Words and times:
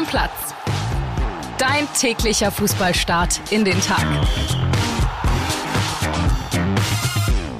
Stammplatz. 0.00 0.54
Dein 1.58 1.86
täglicher 1.92 2.50
Fußballstart 2.50 3.52
in 3.52 3.66
den 3.66 3.78
Tag. 3.82 4.06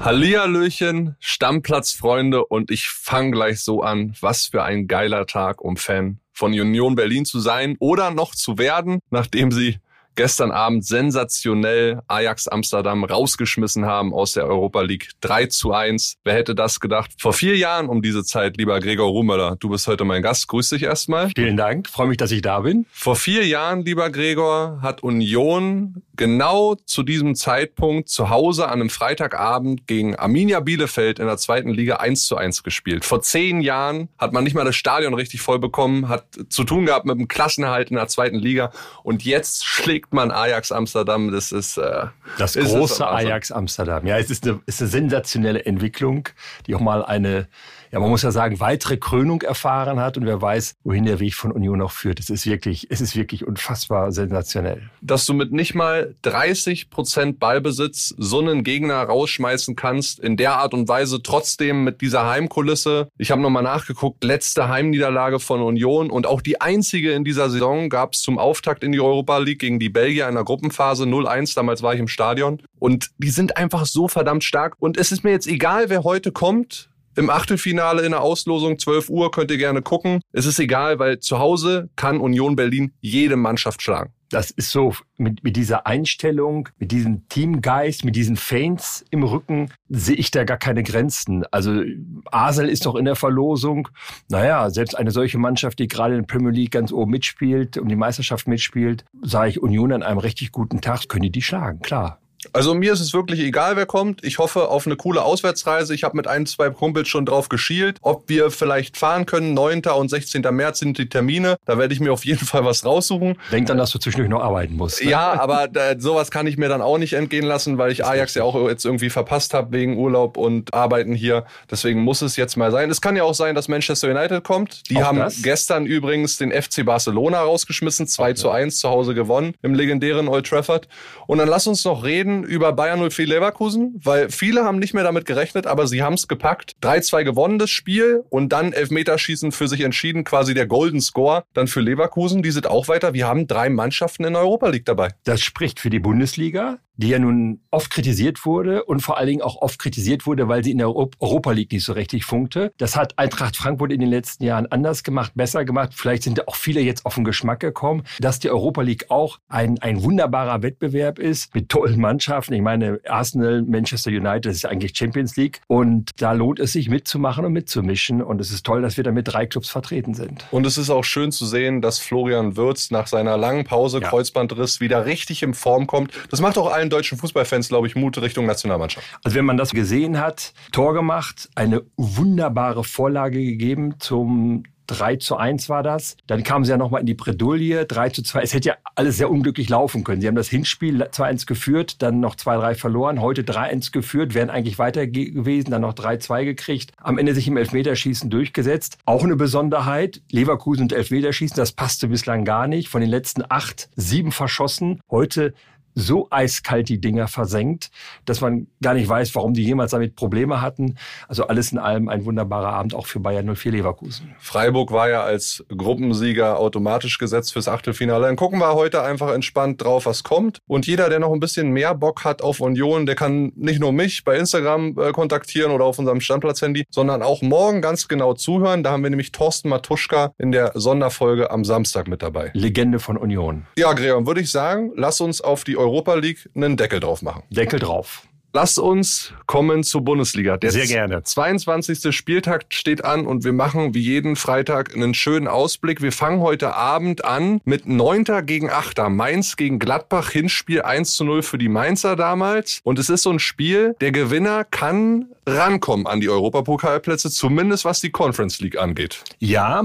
Hallihallöchen, 0.03 1.17
Stammplatzfreunde 1.21 2.47
und 2.47 2.71
ich 2.71 2.89
fange 2.89 3.33
gleich 3.33 3.61
so 3.61 3.83
an. 3.83 4.15
Was 4.21 4.47
für 4.47 4.63
ein 4.63 4.89
geiler 4.89 5.27
Tag, 5.27 5.61
um 5.61 5.77
Fan 5.77 6.19
von 6.33 6.53
Union 6.53 6.95
Berlin 6.95 7.27
zu 7.27 7.41
sein 7.41 7.77
oder 7.79 8.11
noch 8.11 8.35
zu 8.35 8.57
werden, 8.57 9.01
nachdem 9.11 9.51
sie 9.53 9.79
gestern 10.15 10.51
Abend 10.51 10.85
sensationell 10.85 12.01
Ajax 12.09 12.49
Amsterdam 12.49 13.05
rausgeschmissen 13.05 13.87
haben 13.87 14.13
aus 14.13 14.33
der 14.33 14.47
Europa 14.47 14.83
League. 14.83 15.11
3 15.21 15.47
zu 15.47 15.73
1. 15.73 16.17
Wer 16.25 16.35
hätte 16.35 16.55
das 16.55 16.81
gedacht? 16.81 17.13
Vor 17.19 17.33
vier 17.33 17.57
Jahren 17.57 17.89
um 17.89 18.03
diese 18.03 18.25
Zeit, 18.25 18.57
lieber 18.57 18.81
Gregor 18.81 19.09
Ruhmöller, 19.09 19.57
du 19.57 19.71
bist 19.71 19.87
heute 19.87 20.05
mein 20.05 20.23
Gast. 20.23 20.49
Grüß 20.49 20.71
dich 20.71 20.83
erstmal. 20.83 21.31
Vielen 21.35 21.57
Dank. 21.57 21.89
Freue 21.89 22.09
mich, 22.09 22.17
dass 22.17 22.31
ich 22.31 22.43
da 22.43 22.61
bin. 22.61 22.87
Vor 22.93 23.17
vier 23.17 23.47
Jahren, 23.47 23.85
lieber 23.85 24.11
Gregor, 24.11 24.81
hat 24.83 25.03
Union 25.03 26.03
genau 26.21 26.75
zu 26.85 27.03
diesem 27.03 27.35
Zeitpunkt 27.35 28.11
zu 28.11 28.29
Hause 28.29 28.67
an 28.67 28.73
einem 28.73 28.91
Freitagabend 28.91 29.87
gegen 29.87 30.17
Arminia 30.17 30.61
Bielefeld 30.61 31.19
in 31.19 31.25
der 31.25 31.39
zweiten 31.39 31.71
Liga 31.71 31.97
1 31.97 32.27
zu 32.27 32.37
1 32.37 32.63
gespielt. 32.63 33.07
Vor 33.07 33.23
zehn 33.23 33.63
Jahren 33.63 34.11
hat 34.19 34.35
man 34.35 34.45
nicht 34.45 34.53
mal 34.53 34.67
das 34.67 34.77
Stadion 34.77 35.15
richtig 35.15 35.41
voll 35.41 35.59
bekommen, 35.59 36.11
hat 36.11 36.27
zu 36.51 36.65
tun 36.65 36.85
gehabt 36.85 37.07
mit 37.07 37.19
dem 37.19 37.27
Klassenerhalt 37.27 37.89
in 37.89 37.97
der 37.97 38.07
zweiten 38.09 38.37
Liga 38.37 38.71
und 39.03 39.25
jetzt 39.25 39.65
schlägt 39.65 40.13
man 40.13 40.31
Ajax 40.31 40.73
Amsterdam. 40.73 41.33
Das 41.33 41.53
ist 41.53 41.79
äh, 41.79 42.09
das 42.37 42.55
ist 42.55 42.69
große 42.69 43.09
Ajax 43.09 43.51
Amsterdam. 43.51 44.07
Ja, 44.07 44.19
es 44.19 44.31
ist 44.31 44.47
eine, 44.47 44.61
ist 44.67 44.83
eine 44.83 44.91
sensationelle 44.91 45.65
Entwicklung, 45.65 46.29
die 46.67 46.75
auch 46.75 46.81
mal 46.81 47.03
eine 47.03 47.49
ja, 47.93 47.99
man 47.99 48.09
muss 48.09 48.23
ja 48.23 48.31
sagen, 48.31 48.61
weitere 48.61 48.97
Krönung 48.97 49.43
erfahren 49.43 49.99
hat 49.99 50.17
und 50.17 50.25
wer 50.25 50.41
weiß, 50.41 50.75
wohin 50.85 51.05
der 51.05 51.19
Weg 51.19 51.35
von 51.35 51.51
Union 51.51 51.79
noch 51.79 51.91
führt. 51.91 52.21
Es 52.21 52.31
ist 52.31 52.47
wirklich, 52.47 52.87
es 52.91 53.01
ist 53.01 53.17
wirklich 53.17 53.47
unfassbar 53.47 54.13
sensationell. 54.13 54.91
Dass 55.01 55.27
du 55.27 55.35
mit 55.35 55.53
nicht 55.53 55.75
mal 55.75 56.15
30 56.23 56.91
Prozent 56.91 57.41
Ballbesitz 57.41 58.15
so 58.17 58.39
einen 58.39 58.63
Gegner 58.63 59.03
rausschmeißen 59.03 59.75
kannst, 59.75 60.21
in 60.21 60.37
der 60.37 60.55
Art 60.55 60.73
und 60.73 60.89
Weise, 60.89 61.23
trotzdem 61.23 61.83
mit 61.83 62.01
dieser 62.01 62.29
Heimkulisse. 62.29 63.09
Ich 63.19 63.31
habe 63.31 63.43
nochmal 63.43 63.63
nachgeguckt, 63.63 64.23
letzte 64.23 64.69
Heimniederlage 64.69 65.41
von 65.41 65.61
Union 65.61 66.11
und 66.11 66.27
auch 66.27 66.43
die 66.43 66.61
einzige 66.61 67.13
in 67.13 67.25
dieser 67.25 67.51
Saison 67.51 67.89
gab 67.89 68.15
es 68.15 68.23
zum 68.23 68.39
Auftakt 68.39 68.85
in 68.85 68.93
die 68.93 69.01
Europa 69.01 69.39
League 69.39 69.59
gegen 69.59 69.81
die 69.81 69.89
Belgier 69.89 70.29
in 70.29 70.35
der 70.35 70.45
Gruppenphase 70.45 71.05
0-1. 71.05 71.55
Damals 71.55 71.83
war 71.83 71.95
ich 71.95 72.01
im 72.01 72.09
Stadion. 72.09 72.63
Und 72.79 73.11
die 73.19 73.31
sind 73.31 73.57
einfach 73.57 73.87
so 73.87 74.09
verdammt 74.09 74.45
stark. 74.45 74.77
Und 74.79 74.97
es 74.97 75.13
ist 75.13 75.25
mir 75.25 75.33
jetzt 75.33 75.47
egal, 75.47 75.91
wer 75.91 76.05
heute 76.05 76.33
kommt 76.33 76.91
im 77.21 77.29
Achtelfinale 77.29 78.03
in 78.03 78.13
der 78.13 78.23
Auslosung, 78.23 78.79
12 78.79 79.11
Uhr, 79.11 79.31
könnt 79.31 79.51
ihr 79.51 79.59
gerne 79.59 79.83
gucken. 79.83 80.21
Es 80.33 80.47
ist 80.47 80.59
egal, 80.59 80.99
weil 80.99 81.21
zu 81.21 81.39
Hause 81.39 81.91
kann 81.95 82.19
Union 82.19 82.57
Berlin 82.57 82.93
jede 83.01 83.37
Mannschaft 83.37 83.83
schlagen. 83.83 84.13
Das 84.31 84.51
ist 84.51 84.71
so, 84.71 84.95
mit, 85.19 85.45
mit 85.45 85.57
dieser 85.57 85.87
Einstellung, 85.87 86.69
mit 86.79 86.93
diesem 86.93 87.29
Teamgeist, 87.29 88.05
mit 88.05 88.17
diesen 88.17 88.37
Fans 88.37 89.05
im 89.11 89.23
Rücken, 89.23 89.71
sehe 89.89 90.15
ich 90.15 90.31
da 90.31 90.45
gar 90.45 90.57
keine 90.57 90.83
Grenzen. 90.83 91.45
Also 91.51 91.83
Arsenal 92.31 92.71
ist 92.71 92.85
noch 92.85 92.95
in 92.95 93.05
der 93.05 93.17
Verlosung. 93.17 93.89
Naja, 94.31 94.71
selbst 94.71 94.97
eine 94.97 95.11
solche 95.11 95.37
Mannschaft, 95.37 95.79
die 95.79 95.89
gerade 95.89 96.15
in 96.15 96.23
der 96.23 96.27
Premier 96.27 96.53
League 96.53 96.71
ganz 96.71 96.91
oben 96.91 97.11
mitspielt, 97.11 97.77
um 97.77 97.89
die 97.89 97.97
Meisterschaft 97.97 98.49
mitspielt, 98.49 99.05
sage 99.21 99.51
ich 99.51 99.63
Union 99.63 99.93
an 99.93 100.03
einem 100.03 100.19
richtig 100.19 100.53
guten 100.53 100.81
Tag, 100.81 101.09
können 101.09 101.25
die 101.25 101.33
die 101.33 101.43
schlagen, 101.43 101.81
klar. 101.81 102.21
Also 102.53 102.75
mir 102.75 102.93
ist 102.93 103.01
es 103.01 103.13
wirklich 103.13 103.41
egal, 103.41 103.77
wer 103.77 103.87
kommt. 103.87 104.25
Ich 104.25 104.39
hoffe 104.39 104.69
auf 104.69 104.87
eine 104.87 104.97
coole 104.97 105.23
Auswärtsreise. 105.23 105.95
Ich 105.95 106.05
habe 106.05 106.17
mit 106.17 106.27
ein, 106.27 106.47
zwei 106.47 106.71
Kumpels 106.71 107.09
schon 107.09 107.27
drauf 107.27 107.49
geschielt, 107.49 107.99
ob 108.01 108.29
wir 108.29 108.51
vielleicht 108.51 108.97
fahren 108.97 109.27
können. 109.27 109.55
9. 109.55 109.83
und 109.97 110.09
16. 110.09 110.43
März 110.51 110.79
sind 110.79 110.99
die 110.99 111.09
Termine. 111.09 111.57
Da 111.67 111.79
werde 111.79 111.93
ich 111.93 112.01
mir 112.01 112.13
auf 112.13 112.25
jeden 112.25 112.47
Fall 112.47 112.65
was 112.65 112.85
raussuchen. 112.85 113.37
Denk 113.53 113.67
dann, 113.67 113.79
dass 113.79 113.91
du 113.91 113.99
zwischendurch 113.99 114.31
noch 114.31 114.43
arbeiten 114.43 114.77
musst. 114.77 115.03
Ne? 115.03 115.11
Ja, 115.11 115.41
aber 115.41 115.69
äh, 115.75 115.97
sowas 115.99 116.31
kann 116.31 116.47
ich 116.47 116.57
mir 116.57 116.69
dann 116.69 116.81
auch 116.81 116.99
nicht 116.99 117.13
entgehen 117.13 117.45
lassen, 117.45 117.79
weil 117.79 117.93
ich 117.93 118.05
Ajax 118.05 118.35
ja 118.35 118.43
auch 118.43 118.69
jetzt 118.69 118.85
irgendwie 118.85 119.11
verpasst 119.11 119.53
habe 119.53 119.73
wegen 119.73 119.99
Urlaub 119.99 120.37
und 120.37 120.73
Arbeiten 120.73 121.15
hier. 121.15 121.45
Deswegen 121.71 122.01
muss 122.01 122.23
es 122.23 122.37
jetzt 122.37 122.57
mal 122.57 122.71
sein. 122.71 122.91
Es 122.91 123.01
kann 123.01 123.17
ja 123.17 123.25
auch 123.25 123.35
sein, 123.35 123.55
dass 123.55 123.69
Manchester 123.69 124.09
United 124.09 124.45
kommt. 124.45 124.89
Die 124.89 124.97
auch 124.97 125.03
haben 125.03 125.19
das? 125.19 125.43
gestern 125.43 125.85
übrigens 125.87 126.39
den 126.39 126.53
FC 126.53 126.85
Barcelona 126.85 127.41
rausgeschmissen. 127.41 128.07
2 128.07 128.33
zu 128.33 128.51
1 128.51 128.79
zu 128.79 128.89
Hause 128.89 129.15
gewonnen 129.15 129.55
im 129.63 129.75
legendären 129.75 130.29
Old 130.29 130.47
Trafford. 130.47 130.89
Und 131.27 131.39
dann 131.39 131.49
lass 131.49 131.67
uns 131.67 131.85
noch 131.85 132.03
reden 132.03 132.30
reden 132.31 132.45
über 132.45 132.73
Bayern 132.73 133.09
04 133.09 133.27
Leverkusen, 133.27 134.01
weil 134.03 134.31
viele 134.31 134.65
haben 134.65 134.79
nicht 134.79 134.95
mehr 134.95 135.05
damit 135.05 135.27
gerechnet, 135.27 135.67
aber 135.67 135.87
sie 135.87 136.03
haben 136.03 136.15
es 136.15 136.29
gepackt. 136.29 136.77
3-2 136.83 137.25
gewonnen 137.25 137.59
das 137.59 137.71
Spiel 137.71 138.23
und 138.31 138.51
dann 138.51 138.73
Elfmeterschießen 138.73 139.53
für 139.53 139.69
sich 139.69 139.81
entschieden, 139.81 140.25
quasi 140.25 140.55
der 140.55 140.67
Golden 140.67 141.01
Score 141.01 141.45
dann 141.55 141.67
für 141.67 141.81
Leverkusen. 141.81 142.43
Die 142.43 142.51
sind 142.51 142.67
auch 142.67 142.89
weiter. 142.89 143.15
Wir 143.15 143.27
haben 143.27 143.47
drei 143.47 143.69
Mannschaften 143.69 144.25
in 144.25 144.35
der 144.35 144.43
Europa 144.43 144.69
League 144.69 144.87
dabei. 144.87 145.11
Das 145.25 145.41
spricht 145.41 145.81
für 145.81 145.91
die 145.91 146.01
Bundesliga 146.01 146.79
die 147.01 147.09
ja 147.09 147.19
nun 147.19 147.61
oft 147.71 147.91
kritisiert 147.91 148.45
wurde 148.45 148.85
und 148.85 149.01
vor 149.01 149.17
allen 149.17 149.29
Dingen 149.29 149.43
auch 149.43 149.57
oft 149.63 149.79
kritisiert 149.79 150.27
wurde, 150.27 150.49
weil 150.49 150.63
sie 150.63 150.71
in 150.71 150.79
der 150.79 150.95
Europa 150.95 151.53
League 151.53 151.73
nicht 151.73 151.85
so 151.85 151.95
richtig 151.95 152.27
funkte. 152.27 152.73
Das 152.77 152.95
hat 152.95 153.19
Eintracht 153.19 153.57
Frankfurt 153.57 153.93
in 153.93 154.01
den 154.01 154.11
letzten 154.11 154.45
Jahren 154.45 154.67
anders 154.67 155.03
gemacht, 155.03 155.33
besser 155.35 155.65
gemacht. 155.65 155.93
Vielleicht 155.95 156.25
sind 156.25 156.47
auch 156.47 156.57
viele 156.57 156.81
jetzt 156.81 157.07
auf 157.07 157.15
den 157.15 157.25
Geschmack 157.25 157.61
gekommen, 157.61 158.03
dass 158.21 158.39
die 158.39 158.51
Europa 158.51 158.83
League 158.83 159.07
auch 159.09 159.39
ein, 159.49 159.79
ein 159.81 160.03
wunderbarer 160.03 160.63
Wettbewerb 160.63 161.19
ist 161.19 161.55
mit 161.55 161.71
tollen 161.71 161.99
Mannschaften. 161.99 162.53
Ich 162.53 162.61
meine, 162.61 163.01
Arsenal, 163.09 163.63
Manchester 163.63 164.11
United, 164.11 164.47
das 164.47 164.57
ist 164.57 164.67
eigentlich 164.67 164.97
Champions 164.97 165.37
League 165.37 165.63
und 165.69 166.11
da 166.19 166.33
lohnt 166.33 166.61
es 166.61 166.75
sich 166.75 166.91
mitzumachen 166.91 167.47
und 167.47 167.55
mitzumischen 167.55 168.23
und 168.23 168.43
es 168.43 168.51
ist 168.51 168.67
toll, 168.67 168.83
dass 168.83 168.99
wir 168.99 169.05
da 169.05 169.11
mit 169.11 169.29
drei 169.29 169.47
Clubs 169.47 169.71
vertreten 169.71 170.13
sind. 170.13 170.45
Und 170.51 170.67
es 170.67 170.77
ist 170.77 170.91
auch 170.91 171.05
schön 171.05 171.33
zu 171.33 171.47
sehen, 171.47 171.81
dass 171.81 171.99
Florian 171.99 172.59
Würz 172.59 172.91
nach 172.91 173.07
seiner 173.07 173.39
langen 173.39 173.65
Pause, 173.65 174.01
ja. 174.01 174.09
Kreuzbandriss, 174.09 174.81
wieder 174.81 175.07
richtig 175.07 175.43
in 175.43 175.55
Form 175.55 175.87
kommt. 175.87 176.13
Das 176.31 176.43
macht 176.43 176.59
auch 176.59 176.71
allen 176.71 176.90
deutschen 176.91 177.19
Fußballfans, 177.19 177.69
glaube 177.69 177.87
ich, 177.87 177.97
Mut 177.97 178.21
Richtung 178.21 178.47
Nationalmannschaft. 178.47 179.07
Also 179.25 179.37
wenn 179.37 179.45
man 179.45 179.57
das 179.57 179.71
gesehen 179.71 180.21
hat, 180.21 180.53
Tor 180.73 180.95
gemacht, 180.95 181.49
eine 181.55 181.83
wunderbare 181.97 182.85
Vorlage 182.85 183.43
gegeben 183.43 183.95
zum 183.99 184.65
3 184.91 185.17
zu 185.17 185.37
1 185.37 185.69
war 185.69 185.83
das. 185.83 186.17
Dann 186.27 186.43
kamen 186.43 186.65
sie 186.65 186.73
ja 186.73 186.77
nochmal 186.77 187.01
in 187.01 187.07
die 187.07 187.15
Bredouille, 187.15 187.87
3 187.87 188.11
zu 188.11 188.23
2. 188.23 188.43
Es 188.43 188.55
hätte 188.55 188.71
ja 188.71 188.77
alles 188.97 189.17
sehr 189.17 189.31
unglücklich 189.31 189.69
laufen 189.69 190.03
können. 190.03 190.21
Sie 190.21 190.27
haben 190.27 190.35
das 190.35 190.49
Hinspiel 190.49 191.01
2-1 191.01 191.47
geführt, 191.47 192.03
dann 192.03 192.19
noch 192.19 192.35
2-3 192.35 192.75
verloren, 192.75 193.21
heute 193.21 193.43
3-1 193.43 193.93
geführt, 193.93 194.35
wären 194.35 194.51
eigentlich 194.51 194.79
weiter 194.79 195.07
gewesen, 195.07 195.71
dann 195.71 195.83
noch 195.83 195.95
3-2 195.95 196.45
gekriegt, 196.45 196.93
am 196.97 197.19
Ende 197.19 197.35
sich 197.35 197.47
im 197.47 197.57
Elfmeterschießen 197.57 198.31
durchgesetzt. 198.31 198.99
Auch 199.05 199.23
eine 199.23 199.37
Besonderheit, 199.37 200.23
Leverkusen 200.31 200.83
und 200.83 200.93
Elfmeterschießen, 200.93 201.57
das 201.57 201.73
passte 201.73 202.09
bislang 202.09 202.45
gar 202.45 202.67
nicht. 202.67 202.89
Von 202.89 203.01
den 203.01 203.11
letzten 203.11 203.45
acht, 203.49 203.89
sieben 203.95 204.33
verschossen. 204.33 205.01
Heute 205.09 205.55
so 205.95 206.29
eiskalt 206.31 206.89
die 206.89 207.01
Dinger 207.01 207.29
versenkt, 207.29 207.91
dass 208.25 208.41
man 208.41 208.67
gar 208.83 208.95
nicht 208.95 209.09
weiß, 209.09 209.35
warum 209.35 209.55
die 209.55 209.65
jemals 209.65 209.91
damit 209.91 210.17
Probleme 210.17 210.61
hatten. 210.61 210.97
Also 211.29 211.47
alles 211.47 211.73
in 211.73 211.79
allem 211.79 212.09
ein 212.09 212.25
wunderbarer 212.25 212.73
Abend 212.73 212.95
auch 212.95 213.07
für 213.07 213.21
Bayern 213.21 213.55
04 213.55 213.73
Leverkusen. 213.73 214.35
Freiburg 214.39 214.93
war 214.93 215.09
ja 215.09 215.23
als 215.23 215.65
Gruppensieger 215.69 216.59
automatisch 216.59 217.19
gesetzt 217.19 217.53
fürs 217.53 217.69
Achtelfinale. 217.69 218.27
Dann 218.27 218.37
gucken 218.37 218.59
wir 218.59 218.75
heute 218.75 219.03
einfach 219.03 219.33
entspannt 219.33 219.83
drauf, 219.83 220.07
was 220.07 220.23
kommt. 220.23 220.59
Und 220.67 220.87
jeder, 220.87 221.09
der 221.09 221.19
noch 221.19 221.33
ein 221.33 221.41
bisschen 221.41 221.71
mehr 221.71 221.95
Bock 221.95 222.25
hat 222.25 222.43
auf 222.43 222.61
Union, 222.61 223.07
der 223.07 223.15
kann 223.15 223.53
nicht 223.57 223.81
nur 223.81 223.93
mich 223.93 224.25
bei 224.25 224.37
Instagram 224.37 224.97
äh, 224.99 225.13
kontaktieren 225.13 225.73
oder 225.73 225.85
auf 225.85 225.99
unserem 225.99 226.21
Standplatz-Handy, 226.21 226.85
sondern 226.91 227.23
auch 227.23 227.43
morgen 227.43 227.83
ganz 227.83 228.09
genau 228.09 228.35
zuhören. 228.35 228.83
Da 228.83 228.93
haben 228.93 229.03
wir 229.03 229.11
nämlich 229.11 229.33
Thorsten 229.33 229.69
Matuschka 229.69 230.33
in 230.39 230.53
der 230.53 230.73
Sonderfolge 230.75 231.51
am 231.51 231.65
Samstag 231.65 232.09
mit 232.09 232.23
dabei. 232.23 232.51
Legende 232.55 232.99
von 232.99 233.17
Union. 233.17 233.67
Ja, 233.77 233.93
Gregor, 233.93 234.27
würde 234.27 234.41
ich 234.41 234.51
sagen, 234.51 234.93
lass 234.95 235.21
uns 235.21 235.41
auf 235.41 235.65
die 235.65 235.77
Europa 235.91 236.15
League 236.15 236.49
einen 236.55 236.77
Deckel 236.77 237.01
drauf 237.01 237.21
machen. 237.21 237.43
Deckel 237.51 237.81
drauf. 237.81 238.23
Lass 238.53 238.79
uns 238.79 239.33
kommen 239.47 239.85
zur 239.85 240.03
Bundesliga. 240.03 240.57
Der 240.57 240.73
Sehr 240.73 240.87
gerne. 240.87 241.23
22. 241.23 242.15
Spieltag 242.15 242.67
steht 242.71 243.05
an 243.05 243.27
und 243.27 243.45
wir 243.45 243.53
machen 243.53 243.95
wie 243.95 244.01
jeden 244.01 244.35
Freitag 244.35 244.95
einen 244.95 245.15
schönen 245.15 245.47
Ausblick. 245.47 246.03
Wir 246.03 246.11
fangen 246.11 246.41
heute 246.41 246.75
Abend 246.75 247.25
an 247.25 247.61
mit 247.65 247.87
9. 247.87 248.25
gegen 248.47 248.71
8. 248.71 249.09
Mainz 249.09 249.57
gegen 249.57 249.79
Gladbach. 249.79 250.31
Hinspiel 250.31 250.83
1 250.83 251.15
zu 251.15 251.25
0 251.25 251.43
für 251.43 251.59
die 251.59 251.69
Mainzer 251.69 252.17
damals. 252.17 252.81
Und 252.83 252.99
es 252.99 253.09
ist 253.09 253.23
so 253.23 253.31
ein 253.31 253.39
Spiel, 253.39 253.95
der 254.01 254.11
Gewinner 254.11 254.65
kann 254.65 255.27
rankommen 255.47 256.07
an 256.07 256.21
die 256.21 256.29
Europapokalplätze, 256.29 257.31
zumindest 257.31 257.85
was 257.85 258.01
die 258.01 258.11
Conference 258.11 258.61
League 258.61 258.79
angeht. 258.79 259.23
Ja, 259.39 259.85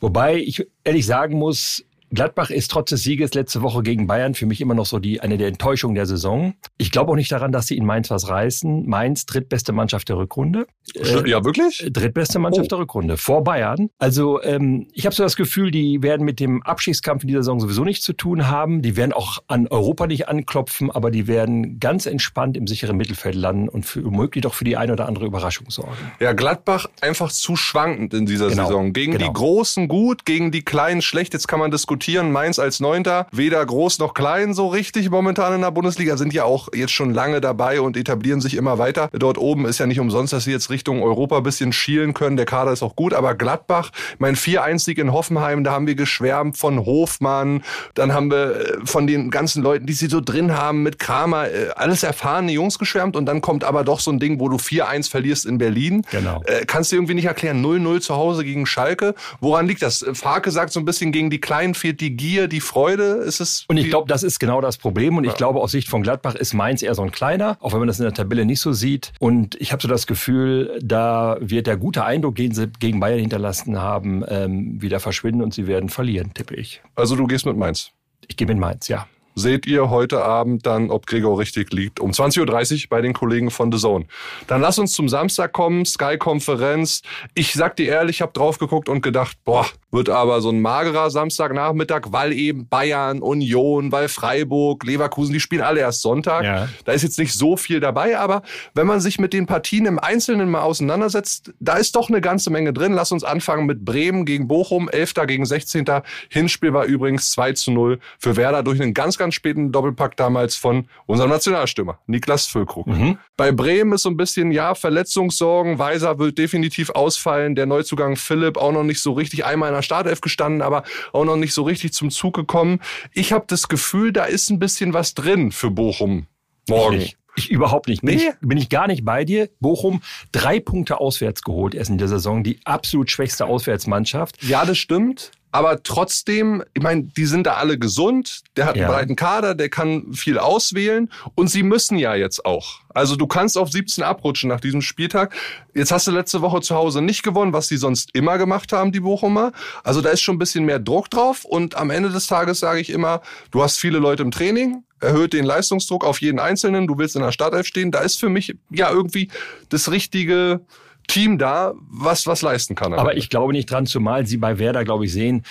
wobei 0.00 0.36
ich 0.36 0.66
ehrlich 0.84 1.06
sagen 1.06 1.38
muss, 1.38 1.82
Gladbach 2.14 2.50
ist 2.50 2.70
trotz 2.70 2.90
des 2.90 3.02
Sieges 3.02 3.32
letzte 3.32 3.62
Woche 3.62 3.82
gegen 3.82 4.06
Bayern 4.06 4.34
für 4.34 4.44
mich 4.44 4.60
immer 4.60 4.74
noch 4.74 4.84
so 4.84 4.98
die, 4.98 5.20
eine 5.20 5.38
der 5.38 5.48
Enttäuschungen 5.48 5.94
der 5.94 6.04
Saison. 6.04 6.52
Ich 6.76 6.90
glaube 6.90 7.10
auch 7.10 7.16
nicht 7.16 7.32
daran, 7.32 7.52
dass 7.52 7.66
sie 7.66 7.76
in 7.76 7.86
Mainz 7.86 8.10
was 8.10 8.28
reißen. 8.28 8.86
Mainz 8.86 9.24
drittbeste 9.24 9.72
Mannschaft 9.72 10.10
der 10.10 10.18
Rückrunde. 10.18 10.66
Äh, 10.94 11.28
ja, 11.28 11.42
wirklich? 11.42 11.88
Drittbeste 11.90 12.38
Mannschaft 12.38 12.66
oh. 12.66 12.68
der 12.68 12.78
Rückrunde. 12.80 13.16
Vor 13.16 13.42
Bayern. 13.44 13.88
Also 13.98 14.42
ähm, 14.42 14.88
ich 14.92 15.06
habe 15.06 15.14
so 15.14 15.22
das 15.22 15.36
Gefühl, 15.36 15.70
die 15.70 16.02
werden 16.02 16.26
mit 16.26 16.38
dem 16.38 16.62
Abschiedskampf 16.62 17.22
in 17.22 17.28
dieser 17.28 17.42
Saison 17.42 17.60
sowieso 17.60 17.82
nichts 17.82 18.04
zu 18.04 18.12
tun 18.12 18.48
haben. 18.48 18.82
Die 18.82 18.96
werden 18.96 19.14
auch 19.14 19.38
an 19.46 19.66
Europa 19.68 20.06
nicht 20.06 20.28
anklopfen, 20.28 20.90
aber 20.90 21.10
die 21.10 21.26
werden 21.26 21.80
ganz 21.80 22.04
entspannt 22.04 22.58
im 22.58 22.66
sicheren 22.66 22.98
Mittelfeld 22.98 23.36
landen 23.36 23.70
und 23.70 23.86
für, 23.86 24.02
möglich 24.02 24.42
doch 24.42 24.52
für 24.52 24.64
die 24.64 24.76
eine 24.76 24.92
oder 24.92 25.08
andere 25.08 25.24
Überraschung 25.24 25.70
sorgen. 25.70 25.96
Ja, 26.20 26.34
Gladbach 26.34 26.88
einfach 27.00 27.32
zu 27.32 27.56
schwankend 27.56 28.12
in 28.12 28.26
dieser 28.26 28.50
genau. 28.50 28.66
Saison. 28.66 28.92
Gegen 28.92 29.12
genau. 29.12 29.28
die 29.28 29.32
Großen 29.32 29.88
gut, 29.88 30.26
gegen 30.26 30.52
die 30.52 30.62
Kleinen 30.62 31.00
schlecht. 31.00 31.32
Jetzt 31.32 31.48
kann 31.48 31.58
man 31.58 31.70
diskutieren. 31.70 32.01
Mainz 32.08 32.58
als 32.58 32.80
Neunter, 32.80 33.26
weder 33.32 33.64
groß 33.64 33.98
noch 33.98 34.14
klein 34.14 34.54
so 34.54 34.68
richtig 34.68 35.10
momentan 35.10 35.54
in 35.54 35.60
der 35.60 35.70
Bundesliga, 35.70 36.16
sind 36.16 36.32
ja 36.32 36.44
auch 36.44 36.68
jetzt 36.74 36.92
schon 36.92 37.14
lange 37.14 37.40
dabei 37.40 37.80
und 37.80 37.96
etablieren 37.96 38.40
sich 38.40 38.56
immer 38.56 38.78
weiter. 38.78 39.08
Dort 39.12 39.38
oben 39.38 39.66
ist 39.66 39.78
ja 39.78 39.86
nicht 39.86 40.00
umsonst, 40.00 40.32
dass 40.32 40.44
sie 40.44 40.50
jetzt 40.50 40.70
Richtung 40.70 41.02
Europa 41.02 41.38
ein 41.38 41.42
bisschen 41.42 41.72
schielen 41.72 42.14
können. 42.14 42.36
Der 42.36 42.46
Kader 42.46 42.72
ist 42.72 42.82
auch 42.82 42.96
gut, 42.96 43.14
aber 43.14 43.34
Gladbach, 43.34 43.90
mein 44.18 44.36
4-1-Sieg 44.36 44.98
in 44.98 45.12
Hoffenheim, 45.12 45.64
da 45.64 45.72
haben 45.72 45.86
wir 45.86 45.94
geschwärmt 45.94 46.56
von 46.56 46.84
Hofmann, 46.84 47.62
dann 47.94 48.12
haben 48.12 48.30
wir 48.30 48.56
äh, 48.56 48.78
von 48.84 49.06
den 49.06 49.30
ganzen 49.30 49.62
Leuten, 49.62 49.86
die 49.86 49.92
sie 49.92 50.08
so 50.08 50.20
drin 50.20 50.56
haben, 50.56 50.82
mit 50.82 50.98
Kramer, 50.98 51.48
äh, 51.48 51.68
alles 51.76 52.02
erfahrene 52.02 52.52
Jungs 52.52 52.78
geschwärmt 52.78 53.16
und 53.16 53.26
dann 53.26 53.40
kommt 53.40 53.64
aber 53.64 53.84
doch 53.84 54.00
so 54.00 54.10
ein 54.10 54.18
Ding, 54.18 54.40
wo 54.40 54.48
du 54.48 54.56
4-1 54.56 55.10
verlierst 55.10 55.46
in 55.46 55.58
Berlin. 55.58 56.04
Genau. 56.10 56.42
Äh, 56.44 56.64
kannst 56.66 56.92
du 56.92 56.96
irgendwie 56.96 57.14
nicht 57.14 57.26
erklären, 57.26 57.64
0-0 57.64 58.00
zu 58.00 58.16
Hause 58.16 58.44
gegen 58.44 58.66
Schalke. 58.66 59.14
Woran 59.40 59.66
liegt 59.66 59.82
das? 59.82 60.04
Farke 60.12 60.50
sagt 60.50 60.72
so 60.72 60.80
ein 60.80 60.84
bisschen, 60.84 61.12
gegen 61.12 61.30
die 61.30 61.40
Kleinen 61.40 61.74
fehlt 61.92 62.00
die 62.00 62.16
Gier, 62.16 62.48
die 62.48 62.60
Freude. 62.60 63.22
Ist 63.22 63.40
es 63.40 63.64
und 63.68 63.76
ich 63.76 63.88
glaube, 63.88 64.08
das 64.08 64.22
ist 64.22 64.38
genau 64.38 64.60
das 64.60 64.76
Problem. 64.78 65.16
Und 65.16 65.24
ich 65.24 65.34
glaube, 65.34 65.60
aus 65.60 65.72
Sicht 65.72 65.88
von 65.88 66.02
Gladbach 66.02 66.34
ist 66.34 66.54
Mainz 66.54 66.82
eher 66.82 66.94
so 66.94 67.02
ein 67.02 67.12
kleiner, 67.12 67.56
auch 67.60 67.72
wenn 67.72 67.80
man 67.80 67.88
das 67.88 67.98
in 67.98 68.04
der 68.04 68.14
Tabelle 68.14 68.44
nicht 68.44 68.60
so 68.60 68.72
sieht. 68.72 69.12
Und 69.18 69.54
ich 69.60 69.72
habe 69.72 69.82
so 69.82 69.88
das 69.88 70.06
Gefühl, 70.06 70.78
da 70.82 71.36
wird 71.40 71.66
der 71.66 71.76
gute 71.76 72.04
Eindruck, 72.04 72.36
den 72.36 72.52
sie 72.52 72.70
gegen 72.78 73.00
Bayern 73.00 73.20
hinterlassen 73.20 73.80
haben, 73.80 74.24
ähm, 74.28 74.80
wieder 74.80 75.00
verschwinden 75.00 75.42
und 75.42 75.54
sie 75.54 75.66
werden 75.66 75.88
verlieren, 75.88 76.32
tippe 76.34 76.54
ich. 76.54 76.82
Also 76.94 77.16
du 77.16 77.26
gehst 77.26 77.46
mit 77.46 77.56
Mainz? 77.56 77.90
Ich 78.28 78.36
gehe 78.36 78.46
mit 78.46 78.58
Mainz, 78.58 78.88
ja 78.88 79.06
seht 79.34 79.66
ihr 79.66 79.90
heute 79.90 80.24
Abend 80.24 80.66
dann, 80.66 80.90
ob 80.90 81.06
Gregor 81.06 81.38
richtig 81.38 81.72
liegt, 81.72 82.00
um 82.00 82.10
20.30 82.10 82.84
Uhr 82.84 82.88
bei 82.90 83.00
den 83.00 83.12
Kollegen 83.12 83.50
von 83.50 83.72
The 83.72 83.78
Zone. 83.78 84.06
Dann 84.46 84.60
lass 84.60 84.78
uns 84.78 84.92
zum 84.92 85.08
Samstag 85.08 85.52
kommen, 85.52 85.84
Sky-Konferenz. 85.84 87.02
Ich 87.34 87.52
sag 87.54 87.76
dir 87.76 87.88
ehrlich, 87.88 88.16
ich 88.16 88.22
habe 88.22 88.32
drauf 88.32 88.58
geguckt 88.58 88.88
und 88.88 89.02
gedacht, 89.02 89.36
boah, 89.44 89.66
wird 89.90 90.08
aber 90.08 90.40
so 90.40 90.48
ein 90.48 90.60
magerer 90.60 91.10
Samstagnachmittag, 91.10 92.08
weil 92.10 92.32
eben 92.32 92.66
Bayern, 92.66 93.20
Union, 93.20 93.92
weil 93.92 94.08
Freiburg, 94.08 94.84
Leverkusen, 94.84 95.34
die 95.34 95.40
spielen 95.40 95.62
alle 95.62 95.80
erst 95.80 96.00
Sonntag. 96.02 96.44
Ja. 96.44 96.68
Da 96.84 96.92
ist 96.92 97.02
jetzt 97.02 97.18
nicht 97.18 97.34
so 97.34 97.56
viel 97.56 97.78
dabei, 97.78 98.18
aber 98.18 98.42
wenn 98.74 98.86
man 98.86 99.00
sich 99.00 99.18
mit 99.18 99.34
den 99.34 99.46
Partien 99.46 99.84
im 99.84 99.98
Einzelnen 99.98 100.50
mal 100.50 100.62
auseinandersetzt, 100.62 101.52
da 101.60 101.76
ist 101.76 101.94
doch 101.94 102.08
eine 102.08 102.22
ganze 102.22 102.50
Menge 102.50 102.72
drin. 102.72 102.94
Lass 102.94 103.12
uns 103.12 103.22
anfangen 103.22 103.66
mit 103.66 103.84
Bremen 103.84 104.24
gegen 104.24 104.48
Bochum, 104.48 104.88
11. 104.88 105.14
gegen 105.26 105.44
16. 105.44 105.84
Hinspiel 106.30 106.72
war 106.72 106.84
übrigens 106.84 107.30
2 107.32 107.52
zu 107.52 107.70
0 107.70 107.98
für 108.18 108.36
Werder 108.36 108.62
durch 108.62 108.80
einen 108.80 108.94
ganz, 108.94 109.18
ganz 109.22 109.34
späten 109.34 109.70
Doppelpack 109.70 110.16
damals 110.16 110.56
von 110.56 110.88
unserem 111.06 111.30
Nationalstürmer, 111.30 111.98
Niklas 112.06 112.46
Füllkrug. 112.46 112.86
Mhm. 112.86 113.18
Bei 113.36 113.52
Bremen 113.52 113.92
ist 113.92 114.02
so 114.02 114.10
ein 114.10 114.16
bisschen, 114.16 114.50
ja, 114.50 114.74
Verletzungssorgen. 114.74 115.78
Weiser 115.78 116.18
wird 116.18 116.38
definitiv 116.38 116.90
ausfallen. 116.90 117.54
Der 117.54 117.66
Neuzugang 117.66 118.16
Philipp 118.16 118.56
auch 118.56 118.72
noch 118.72 118.82
nicht 118.82 119.00
so 119.00 119.12
richtig 119.12 119.44
einmal 119.44 119.68
in 119.68 119.74
der 119.74 119.82
Startelf 119.82 120.20
gestanden, 120.20 120.60
aber 120.60 120.82
auch 121.12 121.24
noch 121.24 121.36
nicht 121.36 121.54
so 121.54 121.62
richtig 121.62 121.92
zum 121.92 122.10
Zug 122.10 122.34
gekommen. 122.34 122.80
Ich 123.12 123.32
habe 123.32 123.44
das 123.46 123.68
Gefühl, 123.68 124.12
da 124.12 124.24
ist 124.24 124.50
ein 124.50 124.58
bisschen 124.58 124.92
was 124.92 125.14
drin 125.14 125.52
für 125.52 125.70
Bochum 125.70 126.26
morgen. 126.68 126.96
Ich, 126.96 127.16
ich 127.36 127.50
überhaupt 127.50 127.88
nicht. 127.88 128.02
Bin, 128.02 128.16
nee. 128.16 128.28
ich, 128.28 128.48
bin 128.48 128.58
ich 128.58 128.68
gar 128.68 128.86
nicht 128.86 129.04
bei 129.04 129.24
dir. 129.24 129.48
Bochum 129.60 130.02
drei 130.32 130.60
Punkte 130.60 131.00
auswärts 131.00 131.42
geholt 131.42 131.74
erst 131.74 131.90
in 131.90 131.98
der 131.98 132.08
Saison. 132.08 132.42
Die 132.42 132.58
absolut 132.64 133.10
schwächste 133.10 133.46
Auswärtsmannschaft. 133.46 134.42
Ja, 134.42 134.64
das 134.64 134.78
stimmt. 134.78 135.30
Aber 135.52 135.82
trotzdem, 135.82 136.64
ich 136.72 136.82
meine, 136.82 137.04
die 137.04 137.26
sind 137.26 137.46
da 137.46 137.54
alle 137.54 137.78
gesund, 137.78 138.40
der 138.56 138.64
hat 138.64 138.74
einen 138.74 138.84
ja. 138.84 138.90
breiten 138.90 139.16
Kader, 139.16 139.54
der 139.54 139.68
kann 139.68 140.14
viel 140.14 140.38
auswählen 140.38 141.10
und 141.34 141.48
sie 141.48 141.62
müssen 141.62 141.98
ja 141.98 142.14
jetzt 142.14 142.46
auch. 142.46 142.80
Also 142.88 143.16
du 143.16 143.26
kannst 143.26 143.58
auf 143.58 143.70
17 143.70 144.02
abrutschen 144.02 144.48
nach 144.48 144.60
diesem 144.60 144.80
Spieltag. 144.80 145.34
Jetzt 145.74 145.92
hast 145.92 146.06
du 146.06 146.10
letzte 146.10 146.40
Woche 146.40 146.62
zu 146.62 146.74
Hause 146.74 147.02
nicht 147.02 147.22
gewonnen, 147.22 147.52
was 147.52 147.68
die 147.68 147.76
sonst 147.76 148.10
immer 148.14 148.38
gemacht 148.38 148.72
haben, 148.72 148.92
die 148.92 149.00
Bochumer. 149.00 149.52
Also 149.84 150.00
da 150.00 150.08
ist 150.08 150.22
schon 150.22 150.36
ein 150.36 150.38
bisschen 150.38 150.64
mehr 150.64 150.78
Druck 150.78 151.10
drauf 151.10 151.44
und 151.44 151.76
am 151.76 151.90
Ende 151.90 152.08
des 152.08 152.26
Tages 152.26 152.58
sage 152.58 152.80
ich 152.80 152.88
immer, 152.88 153.20
du 153.50 153.62
hast 153.62 153.78
viele 153.78 153.98
Leute 153.98 154.22
im 154.22 154.30
Training, 154.30 154.84
erhöht 155.00 155.34
den 155.34 155.44
Leistungsdruck 155.44 156.04
auf 156.04 156.22
jeden 156.22 156.38
Einzelnen, 156.38 156.86
du 156.86 156.96
willst 156.96 157.14
in 157.14 157.22
der 157.22 157.32
Startelf 157.32 157.66
stehen. 157.66 157.90
Da 157.90 158.00
ist 158.00 158.18
für 158.18 158.30
mich 158.30 158.56
ja 158.70 158.90
irgendwie 158.90 159.28
das 159.68 159.90
richtige 159.90 160.62
Team 161.08 161.38
da, 161.38 161.74
was 161.90 162.26
was 162.26 162.42
leisten 162.42 162.74
kann. 162.74 162.94
Aber 162.94 163.16
ich 163.16 163.28
glaube 163.28 163.52
nicht 163.52 163.70
dran, 163.70 163.86
zumal 163.86 164.26
Sie 164.26 164.36
bei 164.36 164.58
Werder, 164.58 164.84
glaube 164.84 165.04
ich, 165.04 165.12
sehen, 165.12 165.44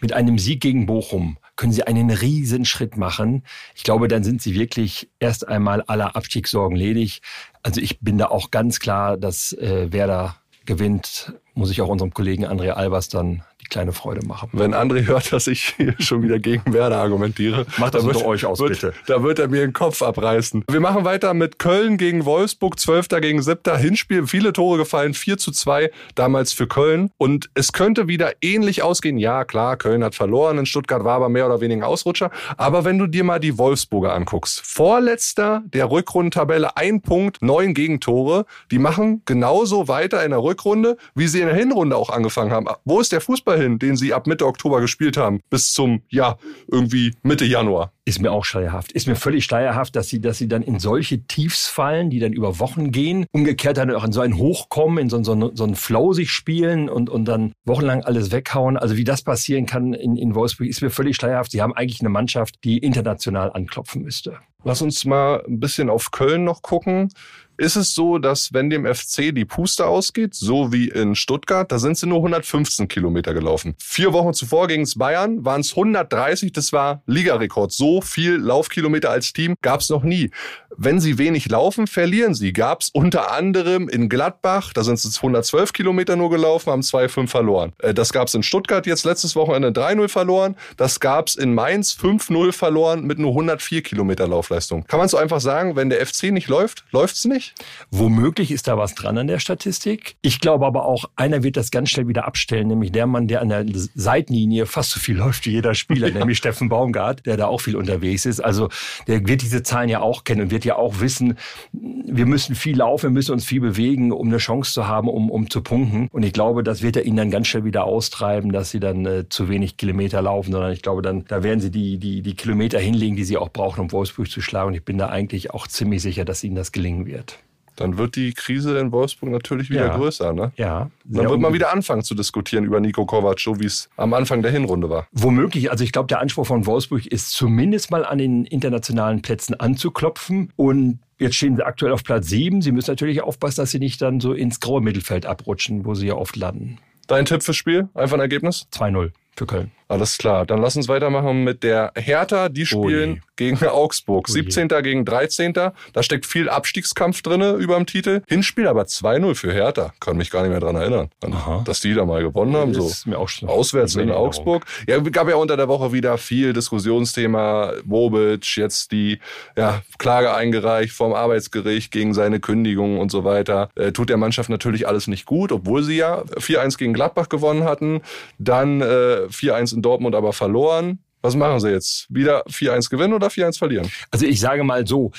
mit 0.00 0.12
einem 0.12 0.38
Sieg 0.38 0.60
gegen 0.60 0.86
Bochum 0.86 1.38
können 1.56 1.72
Sie 1.72 1.84
einen 1.84 2.10
riesen 2.10 2.64
Schritt 2.64 2.96
machen. 2.96 3.44
Ich 3.74 3.84
glaube, 3.84 4.08
dann 4.08 4.24
sind 4.24 4.42
Sie 4.42 4.54
wirklich 4.54 5.08
erst 5.20 5.46
einmal 5.46 5.82
aller 5.82 6.16
Abstiegssorgen 6.16 6.76
ledig. 6.76 7.20
Also 7.62 7.80
ich 7.80 8.00
bin 8.00 8.18
da 8.18 8.26
auch 8.26 8.50
ganz 8.50 8.80
klar, 8.80 9.16
dass 9.16 9.52
äh, 9.52 9.92
Werder 9.92 10.36
gewinnt, 10.66 11.32
muss 11.54 11.70
ich 11.70 11.80
auch 11.80 11.88
unserem 11.88 12.12
Kollegen 12.12 12.46
André 12.46 12.70
Albers 12.70 13.08
dann 13.08 13.44
kleine 13.70 13.92
Freude 13.92 14.26
machen. 14.26 14.48
Wenn 14.52 14.74
André 14.74 15.06
hört, 15.06 15.32
dass 15.32 15.46
ich 15.46 15.74
hier 15.76 15.94
schon 15.98 16.22
wieder 16.22 16.38
gegen 16.38 16.72
Werder 16.72 16.98
argumentiere, 16.98 17.66
macht 17.78 17.94
das 17.94 18.04
unter 18.04 18.24
euch 18.26 18.44
aus, 18.44 18.60
wird, 18.60 18.70
bitte. 18.70 18.92
Da 19.06 19.22
wird 19.22 19.38
er 19.38 19.48
mir 19.48 19.60
den 19.60 19.72
Kopf 19.72 20.02
abreißen. 20.02 20.64
Wir 20.70 20.80
machen 20.80 21.04
weiter 21.04 21.34
mit 21.34 21.58
Köln 21.58 21.96
gegen 21.96 22.24
Wolfsburg, 22.24 22.78
12. 22.78 23.08
gegen 23.20 23.42
7. 23.42 23.76
Hinspiel, 23.78 24.26
viele 24.26 24.52
Tore 24.52 24.78
gefallen, 24.78 25.14
4 25.14 25.38
zu 25.38 25.52
2 25.52 25.90
damals 26.14 26.52
für 26.52 26.66
Köln. 26.66 27.10
Und 27.16 27.50
es 27.54 27.72
könnte 27.72 28.08
wieder 28.08 28.32
ähnlich 28.40 28.82
ausgehen. 28.82 29.18
Ja, 29.18 29.44
klar, 29.44 29.76
Köln 29.76 30.04
hat 30.04 30.14
verloren, 30.14 30.58
in 30.58 30.66
Stuttgart 30.66 31.04
war 31.04 31.16
aber 31.16 31.28
mehr 31.28 31.46
oder 31.46 31.60
weniger 31.60 31.86
Ausrutscher. 31.86 32.30
Aber 32.56 32.84
wenn 32.84 32.98
du 32.98 33.06
dir 33.06 33.24
mal 33.24 33.40
die 33.40 33.58
Wolfsburger 33.58 34.12
anguckst, 34.14 34.60
vorletzter 34.64 35.62
der 35.66 35.90
Rückrundentabelle, 35.90 36.76
ein 36.76 37.00
Punkt, 37.00 37.42
neun 37.42 37.74
Gegentore, 37.74 38.46
die 38.70 38.78
machen 38.78 39.22
genauso 39.24 39.88
weiter 39.88 40.24
in 40.24 40.30
der 40.30 40.42
Rückrunde, 40.42 40.96
wie 41.14 41.26
sie 41.26 41.40
in 41.40 41.46
der 41.46 41.56
Hinrunde 41.56 41.96
auch 41.96 42.10
angefangen 42.10 42.52
haben. 42.52 42.66
Wo 42.84 43.00
ist 43.00 43.12
der 43.12 43.20
Fußball 43.20 43.53
Hin, 43.56 43.78
den 43.78 43.96
sie 43.96 44.12
ab 44.12 44.26
Mitte 44.26 44.46
Oktober 44.46 44.80
gespielt 44.80 45.16
haben, 45.16 45.40
bis 45.50 45.72
zum, 45.72 46.02
ja, 46.08 46.36
irgendwie 46.70 47.12
Mitte 47.22 47.44
Januar. 47.44 47.92
Ist 48.06 48.20
mir 48.20 48.32
auch 48.32 48.44
schleierhaft. 48.44 48.92
Ist 48.92 49.06
mir 49.06 49.16
völlig 49.16 49.44
schleierhaft, 49.44 49.96
dass 49.96 50.08
sie, 50.08 50.20
dass 50.20 50.36
sie 50.36 50.46
dann 50.46 50.62
in 50.62 50.78
solche 50.78 51.26
Tiefs 51.26 51.66
fallen, 51.68 52.10
die 52.10 52.18
dann 52.18 52.34
über 52.34 52.58
Wochen 52.58 52.90
gehen, 52.90 53.24
umgekehrt 53.32 53.78
dann 53.78 53.90
auch 53.90 54.04
in 54.04 54.12
so 54.12 54.20
ein 54.20 54.36
Hochkommen, 54.36 54.98
in 54.98 55.08
so, 55.08 55.22
so, 55.24 55.52
so 55.54 55.64
einen 55.64 55.74
Flow 55.74 56.12
sich 56.12 56.30
spielen 56.30 56.90
und, 56.90 57.08
und 57.08 57.24
dann 57.24 57.52
wochenlang 57.64 58.02
alles 58.02 58.30
weghauen. 58.30 58.76
Also 58.76 58.96
wie 58.96 59.04
das 59.04 59.22
passieren 59.22 59.64
kann 59.64 59.94
in, 59.94 60.16
in 60.16 60.34
Wolfsburg, 60.34 60.68
ist 60.68 60.82
mir 60.82 60.90
völlig 60.90 61.16
schleierhaft. 61.16 61.52
Sie 61.52 61.62
haben 61.62 61.72
eigentlich 61.72 62.00
eine 62.00 62.10
Mannschaft, 62.10 62.56
die 62.64 62.78
international 62.78 63.50
anklopfen 63.52 64.02
müsste. 64.02 64.38
Lass 64.64 64.82
uns 64.82 65.04
mal 65.04 65.42
ein 65.46 65.60
bisschen 65.60 65.90
auf 65.90 66.10
Köln 66.10 66.44
noch 66.44 66.62
gucken 66.62 67.10
ist 67.56 67.76
es 67.76 67.94
so, 67.94 68.18
dass 68.18 68.52
wenn 68.52 68.70
dem 68.70 68.84
FC 68.84 69.34
die 69.34 69.44
Puste 69.44 69.86
ausgeht, 69.86 70.34
so 70.34 70.72
wie 70.72 70.88
in 70.88 71.14
Stuttgart, 71.14 71.70
da 71.70 71.78
sind 71.78 71.96
sie 71.96 72.06
nur 72.06 72.18
115 72.18 72.88
Kilometer 72.88 73.32
gelaufen. 73.32 73.74
Vier 73.78 74.12
Wochen 74.12 74.34
zuvor 74.34 74.66
gegen 74.66 74.84
Bayern 74.96 75.44
waren 75.44 75.60
es 75.60 75.70
130, 75.70 76.52
das 76.52 76.72
war 76.72 77.02
Ligarekord. 77.06 77.72
So 77.72 78.00
viel 78.00 78.36
Laufkilometer 78.36 79.10
als 79.10 79.32
Team 79.32 79.54
gab 79.62 79.80
es 79.80 79.88
noch 79.88 80.02
nie. 80.02 80.30
Wenn 80.76 80.98
sie 80.98 81.18
wenig 81.18 81.48
laufen, 81.48 81.86
verlieren 81.86 82.34
sie. 82.34 82.52
Gab 82.52 82.80
es 82.80 82.88
unter 82.88 83.30
anderem 83.30 83.88
in 83.88 84.08
Gladbach, 84.08 84.72
da 84.72 84.82
sind 84.82 84.96
es 84.96 85.16
112 85.16 85.72
Kilometer 85.72 86.16
nur 86.16 86.30
gelaufen, 86.30 86.72
haben 86.72 86.82
2-5 86.82 87.28
verloren. 87.28 87.72
Äh, 87.78 87.94
das 87.94 88.12
gab 88.12 88.26
es 88.26 88.34
in 88.34 88.42
Stuttgart 88.42 88.86
jetzt 88.86 89.04
letztes 89.04 89.36
Wochenende 89.36 89.68
3-0 89.68 90.08
verloren. 90.08 90.56
Das 90.76 90.98
gab 90.98 91.28
es 91.28 91.36
in 91.36 91.54
Mainz 91.54 91.96
5-0 92.00 92.50
verloren 92.50 93.04
mit 93.04 93.20
nur 93.20 93.30
104 93.30 93.82
Kilometer 93.82 94.26
Laufleistung. 94.26 94.53
Kann 94.86 94.98
man 94.98 95.08
so 95.08 95.16
einfach 95.16 95.40
sagen, 95.40 95.76
wenn 95.76 95.90
der 95.90 96.04
FC 96.04 96.24
nicht 96.24 96.48
läuft, 96.48 96.84
läuft 96.92 97.16
es 97.16 97.24
nicht? 97.24 97.54
Womöglich 97.90 98.50
ist 98.50 98.68
da 98.68 98.78
was 98.78 98.94
dran 98.94 99.18
an 99.18 99.26
der 99.26 99.38
Statistik. 99.38 100.16
Ich 100.22 100.40
glaube 100.40 100.66
aber 100.66 100.86
auch, 100.86 101.06
einer 101.16 101.42
wird 101.42 101.56
das 101.56 101.70
ganz 101.70 101.90
schnell 101.90 102.08
wieder 102.08 102.26
abstellen, 102.26 102.68
nämlich 102.68 102.92
der 102.92 103.06
Mann, 103.06 103.28
der 103.28 103.40
an 103.40 103.48
der 103.48 103.64
Seitenlinie 103.94 104.66
fast 104.66 104.90
so 104.90 105.00
viel 105.00 105.16
läuft 105.24 105.46
wie 105.46 105.50
jeder 105.50 105.74
Spieler, 105.74 106.08
ja. 106.08 106.18
nämlich 106.18 106.38
Steffen 106.38 106.68
Baumgart, 106.68 107.26
der 107.26 107.36
da 107.36 107.46
auch 107.46 107.60
viel 107.60 107.76
unterwegs 107.76 108.26
ist. 108.26 108.40
Also 108.40 108.68
der 109.06 109.26
wird 109.26 109.42
diese 109.42 109.62
Zahlen 109.62 109.88
ja 109.88 110.00
auch 110.00 110.24
kennen 110.24 110.42
und 110.42 110.50
wird 110.50 110.64
ja 110.64 110.76
auch 110.76 111.00
wissen, 111.00 111.36
wir 111.72 112.26
müssen 112.26 112.54
viel 112.54 112.78
laufen, 112.78 113.04
wir 113.04 113.10
müssen 113.10 113.32
uns 113.32 113.44
viel 113.44 113.60
bewegen, 113.60 114.12
um 114.12 114.28
eine 114.28 114.38
Chance 114.38 114.72
zu 114.72 114.86
haben, 114.86 115.08
um, 115.08 115.30
um 115.30 115.50
zu 115.50 115.62
punkten. 115.62 116.08
Und 116.12 116.22
ich 116.22 116.32
glaube, 116.32 116.62
das 116.62 116.82
wird 116.82 116.96
er 116.96 117.04
ihnen 117.04 117.16
dann 117.16 117.30
ganz 117.30 117.48
schnell 117.48 117.64
wieder 117.64 117.84
austreiben, 117.84 118.52
dass 118.52 118.70
sie 118.70 118.80
dann 118.80 119.06
äh, 119.06 119.28
zu 119.28 119.48
wenig 119.48 119.76
Kilometer 119.76 120.22
laufen, 120.22 120.52
sondern 120.52 120.72
ich 120.72 120.82
glaube, 120.82 121.02
dann 121.02 121.24
da 121.26 121.42
werden 121.42 121.60
sie 121.60 121.70
die, 121.70 121.98
die, 121.98 122.22
die 122.22 122.34
Kilometer 122.34 122.78
hinlegen, 122.78 123.16
die 123.16 123.24
sie 123.24 123.36
auch 123.36 123.50
brauchen, 123.50 123.80
um 123.80 123.92
Wolfsburg 123.92 124.30
zu 124.30 124.40
schlagen. 124.44 124.68
Und 124.68 124.74
ich 124.74 124.84
bin 124.84 124.98
da 124.98 125.08
eigentlich 125.08 125.50
auch 125.52 125.66
ziemlich 125.66 126.02
sicher, 126.02 126.24
dass 126.24 126.44
ihnen 126.44 126.56
das 126.56 126.72
gelingen 126.72 127.06
wird. 127.06 127.38
Dann 127.76 127.98
wird 127.98 128.14
die 128.14 128.32
Krise 128.34 128.78
in 128.78 128.92
Wolfsburg 128.92 129.30
natürlich 129.30 129.68
wieder 129.68 129.86
Ja. 129.86 129.96
größer. 129.96 130.32
Ne? 130.32 130.52
Ja. 130.56 130.90
Dann 131.04 131.28
wird 131.28 131.40
man 131.40 131.52
wieder 131.52 131.72
anfangen 131.72 132.02
zu 132.04 132.14
diskutieren 132.14 132.64
über 132.64 132.78
Nico 132.78 133.04
Kovac, 133.04 133.40
so 133.40 133.58
wie 133.58 133.64
es 133.66 133.90
am 133.96 134.14
Anfang 134.14 134.42
der 134.42 134.52
Hinrunde 134.52 134.90
war. 134.90 135.08
Womöglich, 135.10 135.72
also 135.72 135.82
ich 135.82 135.90
glaube, 135.90 136.06
der 136.06 136.20
Anspruch 136.20 136.46
von 136.46 136.66
Wolfsburg 136.66 137.04
ist 137.06 137.30
zumindest 137.32 137.90
mal 137.90 138.04
an 138.04 138.18
den 138.18 138.44
internationalen 138.44 139.22
Plätzen 139.22 139.54
anzuklopfen. 139.58 140.52
Und 140.54 141.00
jetzt 141.18 141.34
stehen 141.34 141.56
sie 141.56 141.66
aktuell 141.66 141.90
auf 141.92 142.04
Platz 142.04 142.28
7. 142.28 142.62
Sie 142.62 142.70
müssen 142.70 142.92
natürlich 142.92 143.22
aufpassen, 143.22 143.62
dass 143.62 143.72
sie 143.72 143.80
nicht 143.80 144.00
dann 144.00 144.20
so 144.20 144.32
ins 144.34 144.60
graue 144.60 144.80
Mittelfeld 144.80 145.26
abrutschen, 145.26 145.84
wo 145.84 145.94
sie 145.94 146.06
ja 146.06 146.14
oft 146.14 146.36
landen. 146.36 146.78
Dein 147.08 147.24
Tipp 147.24 147.42
fürs 147.42 147.56
Spiel? 147.56 147.88
Einfach 147.94 148.14
ein 148.14 148.20
Ergebnis? 148.20 148.68
2-0 148.72 149.10
für 149.36 149.46
Köln. 149.46 149.72
Alles 149.94 150.18
klar. 150.18 150.44
Dann 150.44 150.60
lass 150.60 150.76
uns 150.76 150.88
weitermachen 150.88 151.44
mit 151.44 151.62
der 151.62 151.92
Hertha. 151.94 152.48
Die 152.48 152.66
spielen 152.66 153.12
Ui. 153.12 153.20
gegen 153.36 153.64
Augsburg. 153.66 154.28
Ui. 154.28 154.32
17. 154.32 154.68
gegen 154.82 155.04
13. 155.04 155.52
Da 155.52 155.72
steckt 156.00 156.26
viel 156.26 156.48
Abstiegskampf 156.48 157.22
drinne 157.22 157.52
über 157.52 157.76
dem 157.76 157.86
Titel. 157.86 158.22
Hinspiel 158.26 158.66
aber 158.66 158.82
2-0 158.82 159.34
für 159.36 159.52
Hertha. 159.52 159.92
Kann 160.00 160.16
mich 160.16 160.30
gar 160.30 160.42
nicht 160.42 160.50
mehr 160.50 160.58
dran 160.58 160.74
erinnern, 160.74 161.10
Aha. 161.24 161.62
dass 161.64 161.80
die 161.80 161.94
da 161.94 162.04
mal 162.04 162.22
gewonnen 162.22 162.56
haben. 162.56 162.74
So. 162.74 162.82
Das 162.82 162.92
ist 162.92 163.06
mir 163.06 163.18
auch 163.18 163.28
schon 163.28 163.48
Auswärts 163.48 163.94
in. 163.94 164.10
Augsburg. 164.10 164.64
Ja, 164.88 164.98
gab 164.98 165.28
ja 165.28 165.36
unter 165.36 165.56
der 165.56 165.68
Woche 165.68 165.92
wieder 165.92 166.18
viel 166.18 166.52
Diskussionsthema. 166.52 167.72
Bobic, 167.84 168.56
jetzt 168.56 168.90
die 168.92 169.20
ja, 169.56 169.82
Klage 169.98 170.34
eingereicht 170.34 170.92
vom 170.92 171.12
Arbeitsgericht 171.12 171.92
gegen 171.92 172.14
seine 172.14 172.40
Kündigung 172.40 172.98
und 172.98 173.10
so 173.10 173.24
weiter. 173.24 173.68
Äh, 173.76 173.92
tut 173.92 174.08
der 174.08 174.16
Mannschaft 174.16 174.50
natürlich 174.50 174.88
alles 174.88 175.06
nicht 175.06 175.24
gut, 175.26 175.52
obwohl 175.52 175.82
sie 175.82 175.96
ja 175.96 176.22
4-1 176.22 176.78
gegen 176.78 176.94
Gladbach 176.94 177.28
gewonnen 177.28 177.64
hatten. 177.64 178.02
Dann 178.38 178.80
äh, 178.80 179.26
4-1 179.30 179.74
in 179.74 179.82
Dortmund 179.84 180.14
aber 180.14 180.32
verloren. 180.32 181.00
Was 181.22 181.36
machen 181.36 181.60
sie 181.60 181.70
jetzt? 181.70 182.06
Wieder 182.10 182.44
4-1 182.46 182.90
gewinnen 182.90 183.14
oder 183.14 183.28
4-1 183.28 183.58
verlieren? 183.58 183.90
Also 184.10 184.26
ich 184.26 184.40
sage 184.40 184.62
mal 184.62 184.86
so, 184.86 185.10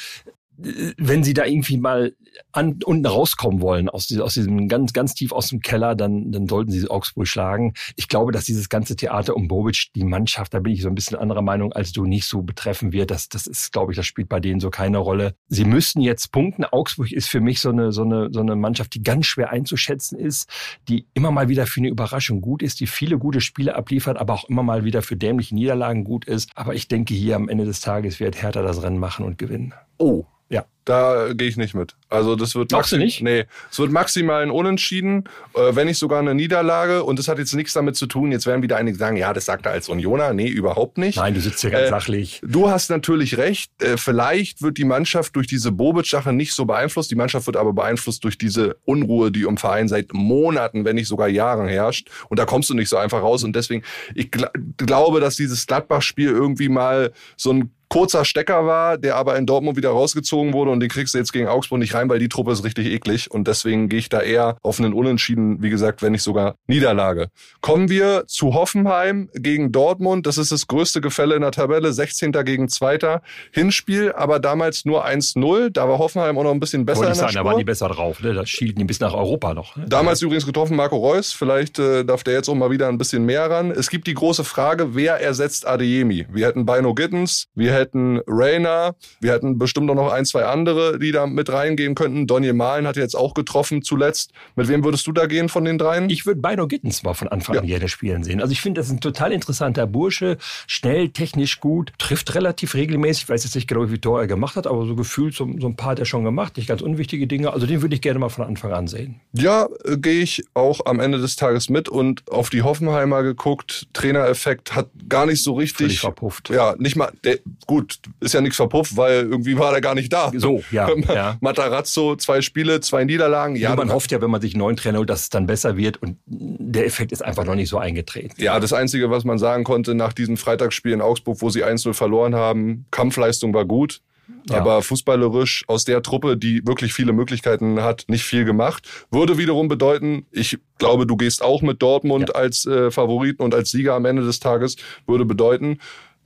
wenn 0.58 1.24
Sie 1.24 1.34
da 1.34 1.46
irgendwie 1.46 1.78
mal 1.78 2.16
an, 2.52 2.80
unten 2.86 3.06
rauskommen 3.06 3.62
wollen, 3.62 3.90
aus, 3.90 4.08
diesem- 4.08 4.24
aus 4.24 4.34
diesem 4.34 4.68
ganz, 4.68 4.94
ganz 4.94 5.14
tief 5.14 5.32
aus 5.32 5.50
dem 5.50 5.60
Keller, 5.62 5.96
dann, 5.96 6.32
dann 6.32 6.48
sollten 6.48 6.72
Sie 6.72 6.90
Augsburg 6.90 7.28
schlagen. 7.28 7.74
Ich 7.96 8.08
glaube, 8.08 8.32
dass 8.32 8.46
dieses 8.46 8.70
ganze 8.70 8.96
Theater 8.96 9.36
um 9.36 9.48
Bobic, 9.48 9.88
die 9.96 10.04
Mannschaft, 10.04 10.54
da 10.54 10.60
bin 10.60 10.74
ich 10.74 10.82
so 10.82 10.88
ein 10.90 10.96
bisschen 10.96 11.18
anderer 11.18 11.42
Meinung 11.42 11.74
als 11.74 11.92
du, 11.92 12.06
nicht 12.06 12.26
so 12.26 12.42
betreffen 12.42 12.92
wird. 12.92 13.12
Das, 13.12 13.30
das 13.30 13.48
ist, 13.48 13.72
glaube 13.72 13.92
ich, 13.92 13.96
das 13.96 14.06
spielt 14.06 14.30
bei 14.30 14.40
denen 14.40 14.60
so 14.60 14.70
keine 14.70 14.98
Rolle. 14.98 15.36
Sie 15.48 15.66
müssten 15.66 16.02
jetzt 16.02 16.32
punkten. 16.32 16.66
Augsburg 16.66 17.12
ist 17.12 17.28
für 17.28 17.42
mich 17.42 17.60
so 17.60 17.70
eine, 17.70 17.92
so 17.92 18.04
eine, 18.04 18.30
so 18.32 18.40
eine 18.42 18.56
Mannschaft, 18.56 18.94
die 18.96 19.04
ganz 19.04 19.26
schwer 19.26 19.50
einzuschätzen 19.52 20.18
ist, 20.18 20.50
die 20.88 21.08
immer 21.14 21.32
mal 21.32 21.50
wieder 21.50 21.66
für 21.68 21.80
eine 21.82 21.90
Überraschung 21.90 22.42
gut 22.42 22.62
ist, 22.62 22.80
die 22.80 22.88
viele 22.88 23.18
gute 23.18 23.42
Spiele 23.42 23.76
abliefert, 23.76 24.18
aber 24.18 24.34
auch 24.34 24.50
immer 24.50 24.64
mal 24.64 24.84
wieder 24.86 25.02
für 25.02 25.16
dämliche 25.16 25.56
Niederlagen 25.56 26.04
gut 26.04 26.26
ist. 26.26 26.50
Aber 26.56 26.76
ich 26.76 26.88
denke, 26.88 27.14
hier 27.14 27.36
am 27.36 27.50
Ende 27.50 27.66
des 27.66 27.82
Tages 27.82 28.20
wird 28.20 28.42
Hertha 28.42 28.62
das 28.62 28.82
Rennen 28.84 29.00
machen 29.00 29.26
und 29.26 29.38
gewinnen. 29.38 29.74
Oh. 29.98 30.26
Ja. 30.50 30.66
Da 30.86 31.34
gehe 31.34 31.48
ich 31.48 31.58
nicht 31.58 31.74
mit. 31.74 31.96
Also 32.08 32.36
das 32.36 32.54
wird 32.54 32.70
Glaubst 32.70 32.92
du 32.92 32.98
nicht? 32.98 33.20
Nee, 33.24 33.46
es 33.72 33.80
wird 33.80 33.92
maximal 33.92 34.44
ein 34.44 34.52
Unentschieden, 34.52 35.24
äh, 35.56 35.76
wenn 35.76 35.88
nicht 35.88 35.98
sogar 35.98 36.20
eine 36.20 36.36
Niederlage. 36.36 37.04
Und 37.04 37.18
das 37.18 37.28
hat 37.28 37.40
jetzt 37.40 37.56
nichts 37.56 37.74
damit 37.74 37.96
zu 37.96 38.06
tun. 38.06 38.32
Jetzt 38.32 38.46
werden 38.46 38.62
wieder 38.62 38.78
einige 38.78 38.96
sagen, 38.96 39.18
ja, 39.18 39.34
das 39.34 39.46
sagt 39.46 39.66
er 39.66 39.72
als 39.72 39.90
Unioner. 39.90 40.34
Nee, 40.34 40.48
überhaupt 40.48 41.00
nicht. 41.00 41.16
Nein, 41.18 41.34
du 41.34 41.42
sitzt 41.42 41.62
hier 41.62 41.72
ganz 41.72 41.88
Äh, 41.88 41.90
sachlich. 41.90 42.42
Du 42.46 42.70
hast 42.70 42.92
natürlich 42.92 43.38
recht. 43.38 43.72
Äh, 43.82 43.98
Vielleicht 43.98 44.62
wird 44.62 44.78
die 44.78 44.86
Mannschaft 44.86 45.36
durch 45.36 45.48
diese 45.48 45.72
Bobic-Sache 45.72 46.32
nicht 46.32 46.54
so 46.54 46.66
beeinflusst. 46.66 47.10
Die 47.10 47.16
Mannschaft 47.16 47.48
wird 47.48 47.58
aber 47.58 47.74
beeinflusst 47.74 48.24
durch 48.24 48.38
diese 48.38 48.78
Unruhe, 48.86 49.32
die 49.32 49.42
im 49.42 49.58
Verein 49.58 49.88
seit 49.88 50.14
Monaten, 50.14 50.86
wenn 50.86 50.96
nicht 50.96 51.08
sogar 51.08 51.28
Jahren 51.28 51.68
herrscht. 51.68 52.12
Und 52.30 52.38
da 52.38 52.46
kommst 52.46 52.70
du 52.70 52.76
nicht 52.76 52.90
so 52.90 52.98
einfach 52.98 53.24
raus. 53.24 53.44
Und 53.44 53.56
deswegen, 53.56 53.84
ich 54.14 54.30
gl 54.30 54.48
glaube, 54.78 55.20
dass 55.20 55.36
dieses 55.36 55.66
Gladbach-Spiel 55.66 56.30
irgendwie 56.30 56.70
mal 56.70 57.12
so 57.36 57.52
ein 57.52 57.72
kurzer 57.90 58.26
Stecker 58.26 58.66
war, 58.66 58.98
der 58.98 59.16
aber 59.16 59.36
in 59.38 59.46
Dortmund 59.46 59.78
wieder 59.78 59.90
rausgezogen 59.90 60.54
wurde 60.54 60.72
und 60.72 60.80
den 60.80 60.90
kriegst 60.90 61.14
du 61.14 61.18
jetzt 61.18 61.32
gegen 61.34 61.48
Augsburg 61.48 61.80
nicht 61.80 61.94
rein, 61.94 62.10
weil 62.10 62.20
die 62.20 62.30
Truppe 62.30 62.52
ist 62.52 62.64
richtig 62.64 62.88
eklig 62.88 63.32
und 63.32 63.48
deswegen 63.48 63.90
gehe 63.90 64.00
ich 64.00 64.10
da 64.10 64.22
eher 64.22 64.58
auf 64.64 64.80
einen 64.80 64.94
Unentschieden, 64.94 65.62
wie 65.62 65.70
gesagt, 65.70 66.02
wenn 66.02 66.12
nicht 66.12 66.24
sogar 66.24 66.56
Niederlage. 66.68 67.28
Kommen 67.62 67.90
wir 67.90 68.26
zu 68.28 68.54
Hoffenheim 68.54 69.30
gegen 69.34 69.72
Dortmund. 69.72 70.26
Das 70.26 70.38
ist 70.38 70.52
das 70.52 70.68
größte 70.68 71.02
Gefälle 71.02 71.36
in 71.36 71.42
der 71.42 71.52
Tabelle, 71.52 71.94
16. 71.94 72.32
gegen 72.44 72.68
2. 72.70 73.20
Hinspiel, 73.52 74.14
aber 74.14 74.40
damals 74.40 74.86
nur 74.86 75.06
1-0. 75.06 75.70
Da 75.70 75.88
war 75.88 75.98
Hoffenheim 75.98 76.38
auch 76.38 76.44
noch 76.44 76.52
ein 76.52 76.60
bisschen 76.60 76.86
besser 76.86 77.00
Wollte 77.00 77.10
in 77.10 77.14
ich 77.14 77.20
der 77.20 77.28
sagen, 77.30 77.36
da 77.36 77.46
waren 77.46 77.58
die 77.58 77.62
Spur. 77.62 77.66
besser 77.66 77.88
drauf. 77.90 78.22
Ne? 78.22 78.34
Da 78.34 78.46
schielten 78.46 78.80
die 78.80 78.86
bis 78.86 79.00
nach 79.00 79.14
Europa 79.14 79.54
noch. 79.54 79.76
Ne? 79.76 79.86
Damals 79.88 80.22
übrigens 80.22 80.46
getroffen 80.46 80.76
Marco 80.76 80.96
Reus. 80.98 81.32
Vielleicht 81.34 81.80
äh, 81.80 82.04
darf 82.06 82.24
der 82.24 82.34
jetzt 82.34 82.50
auch 82.50 82.56
mal 82.56 82.72
wieder 82.72 82.88
ein 82.88 82.98
bisschen 82.98 83.26
mehr 83.26 83.50
ran. 83.50 83.72
Es 83.72 83.90
gibt 83.90 84.08
die 84.08 84.14
große 84.14 84.44
Frage, 84.44 84.96
wer 84.96 85.22
ersetzt 85.22 85.68
Adeyemi? 85.68 86.28
Wir 86.32 86.48
hätten 86.48 86.66
Bino 86.66 86.94
Gittens, 86.94 87.48
wir 87.56 87.74
hätten 87.76 88.20
Rayner, 88.26 88.96
wir 89.20 89.34
hätten 89.34 89.58
bestimmt 89.60 89.90
auch 89.92 89.96
noch 89.96 90.12
ein, 90.12 90.26
zwei 90.26 90.46
andere, 90.46 90.98
die 90.98 91.12
da 91.12 91.28
mit 91.28 91.52
reingehen 91.52 91.94
könnten. 91.94 92.26
Donny 92.26 92.52
Malen 92.54 92.88
hat 92.88 92.96
jetzt 92.98 93.16
auch 93.16 93.34
getroffen 93.36 93.84
zuletzt. 93.84 94.32
Mit 94.56 94.68
wem 94.68 94.84
würdest 94.84 95.06
du 95.08 95.12
da 95.12 95.28
gehen 95.28 95.50
von 95.50 95.66
den 95.66 95.78
dreien? 95.78 96.10
Ich 96.10 96.26
würde 96.26 96.42
Bino 96.42 96.68
Gittens 96.68 97.04
mal 97.04 97.14
von 97.14 97.28
Anfang 97.28 97.56
Ja. 97.56 97.62
an 97.62 97.68
gerne 97.68 97.88
spielen 97.88 98.24
sehen. 98.24 98.42
Also 98.42 98.52
ich 98.52 98.62
finde, 98.62 98.80
das 98.80 98.88
ist 98.88 98.94
ein 98.94 99.02
total 99.02 99.32
interessanter 99.32 99.86
Bursche. 99.86 100.38
Schnell, 100.66 101.10
technisch 101.10 101.60
gut, 101.60 101.94
trifft 102.00 102.34
relativ 102.34 102.74
regelmäßig. 102.74 103.24
Ich 103.24 103.30
weiß 103.30 103.44
jetzt 103.44 103.56
nicht 103.56 103.68
genau, 103.68 103.92
wie 103.92 104.00
Tor 104.00 104.22
er 104.22 104.28
gemacht 104.28 104.56
hat, 104.56 104.66
aber 104.68 104.86
so 104.86 104.96
gefühlt 104.96 105.36
so, 105.36 105.48
so 105.60 105.68
ein 105.68 105.76
paar 105.76 105.92
hat 105.92 106.00
er 106.00 106.06
schon 106.06 106.24
gemacht. 106.24 106.58
Nicht 106.58 106.68
ganz 106.68 106.82
unwichtige 106.82 107.28
Dinge. 107.28 107.54
Also 107.54 107.68
den 107.68 107.82
würde 107.82 107.96
ich 107.96 108.02
gerne 108.02 108.20
mal 108.20 108.30
von 108.30 108.46
Anfang 108.46 108.72
an 108.72 108.88
sehen. 108.88 109.20
Ja, 109.34 109.68
äh, 109.84 109.98
gehe 109.98 110.22
ich 110.22 110.44
auch 110.54 110.86
am 110.86 111.00
Ende 111.00 111.20
des 111.20 111.36
Tages 111.36 111.70
mit 111.70 111.90
und 111.90 112.24
auf 112.32 112.50
die 112.50 112.62
Hoffenheimer 112.64 113.24
geguckt. 113.24 113.88
Trainereffekt 113.94 114.76
hat 114.76 114.90
gar 115.10 115.26
nicht 115.26 115.44
so 115.44 115.54
richtig. 115.54 115.76
Völlig 115.78 116.00
verpufft. 116.00 116.50
Ja, 116.50 116.76
nicht 116.78 116.96
mal. 116.96 117.12
Der, 117.24 117.40
gut, 117.66 118.00
ist 118.20 118.34
ja 118.34 118.42
nichts 118.42 118.58
verpufft, 118.58 118.96
weil 118.98 119.22
irgendwie 119.24 119.58
war 119.58 119.72
der 119.72 119.82
gar 119.82 119.96
nicht 119.96 120.12
da. 120.14 120.32
So, 120.36 120.64
ja, 120.72 120.90
ja. 121.14 121.38
Matarazzo, 121.42 122.16
zwei 122.16 122.42
Spiele, 122.42 122.80
zwei 122.82 123.04
Niederlagen. 123.04 123.56
Ja, 123.56 123.76
man 123.76 123.92
hofft 123.92 124.12
ja, 124.12 124.22
wenn 124.22 124.32
man 124.32 124.42
sich 124.42 124.54
einen 124.54 124.60
neuen 124.60 124.76
Trainer 124.78 125.00
holt, 125.00 125.10
dass 125.10 125.22
es 125.22 125.30
dann 125.30 125.46
besser 125.46 125.78
wird. 125.78 126.02
Und 126.02 126.18
der 126.26 126.86
Effekt 126.86 127.12
ist 127.12 127.24
einfach 127.24 127.46
noch 127.46 127.56
nicht 127.56 127.70
so 127.70 127.78
eingetreten. 127.78 128.34
Ja, 128.42 128.60
das 128.60 128.74
Einzige, 128.74 129.10
was 129.10 129.24
man 129.24 129.38
sagen 129.38 129.64
konnte 129.64 129.96
nach 129.96 130.14
diesem 130.14 130.38
Freitagsspiel 130.38 130.92
in 130.94 131.02
Augsburg, 131.02 131.42
wo 131.42 131.50
sie 131.50 131.64
1-0 131.64 131.94
verloren 131.94 132.36
haben, 132.36 132.86
Kampfleistung 132.92 133.54
war 133.54 133.66
gut. 133.66 134.02
Ja. 134.50 134.58
Aber 134.58 134.82
fußballerisch 134.82 135.64
aus 135.68 135.86
der 135.86 136.02
Truppe, 136.02 136.38
die 136.38 136.66
wirklich 136.66 136.94
viele 136.94 137.14
Möglichkeiten 137.14 137.82
hat, 137.82 138.06
nicht 138.08 138.24
viel 138.24 138.46
gemacht. 138.46 138.88
Würde 139.12 139.38
wiederum 139.38 139.68
bedeuten, 139.68 140.26
ich 140.32 140.58
glaube, 140.78 141.06
du 141.08 141.16
gehst 141.16 141.44
auch 141.44 141.62
mit 141.62 141.82
Dortmund 141.82 142.30
Ja. 142.30 142.36
als 142.36 142.66
äh, 142.66 142.92
Favoriten 142.92 143.42
und 143.44 143.54
als 143.56 143.72
Sieger 143.72 143.94
am 143.94 144.06
Ende 144.06 144.24
des 144.24 144.40
Tages, 144.40 144.78
würde 145.08 145.26
bedeuten, 145.26 145.80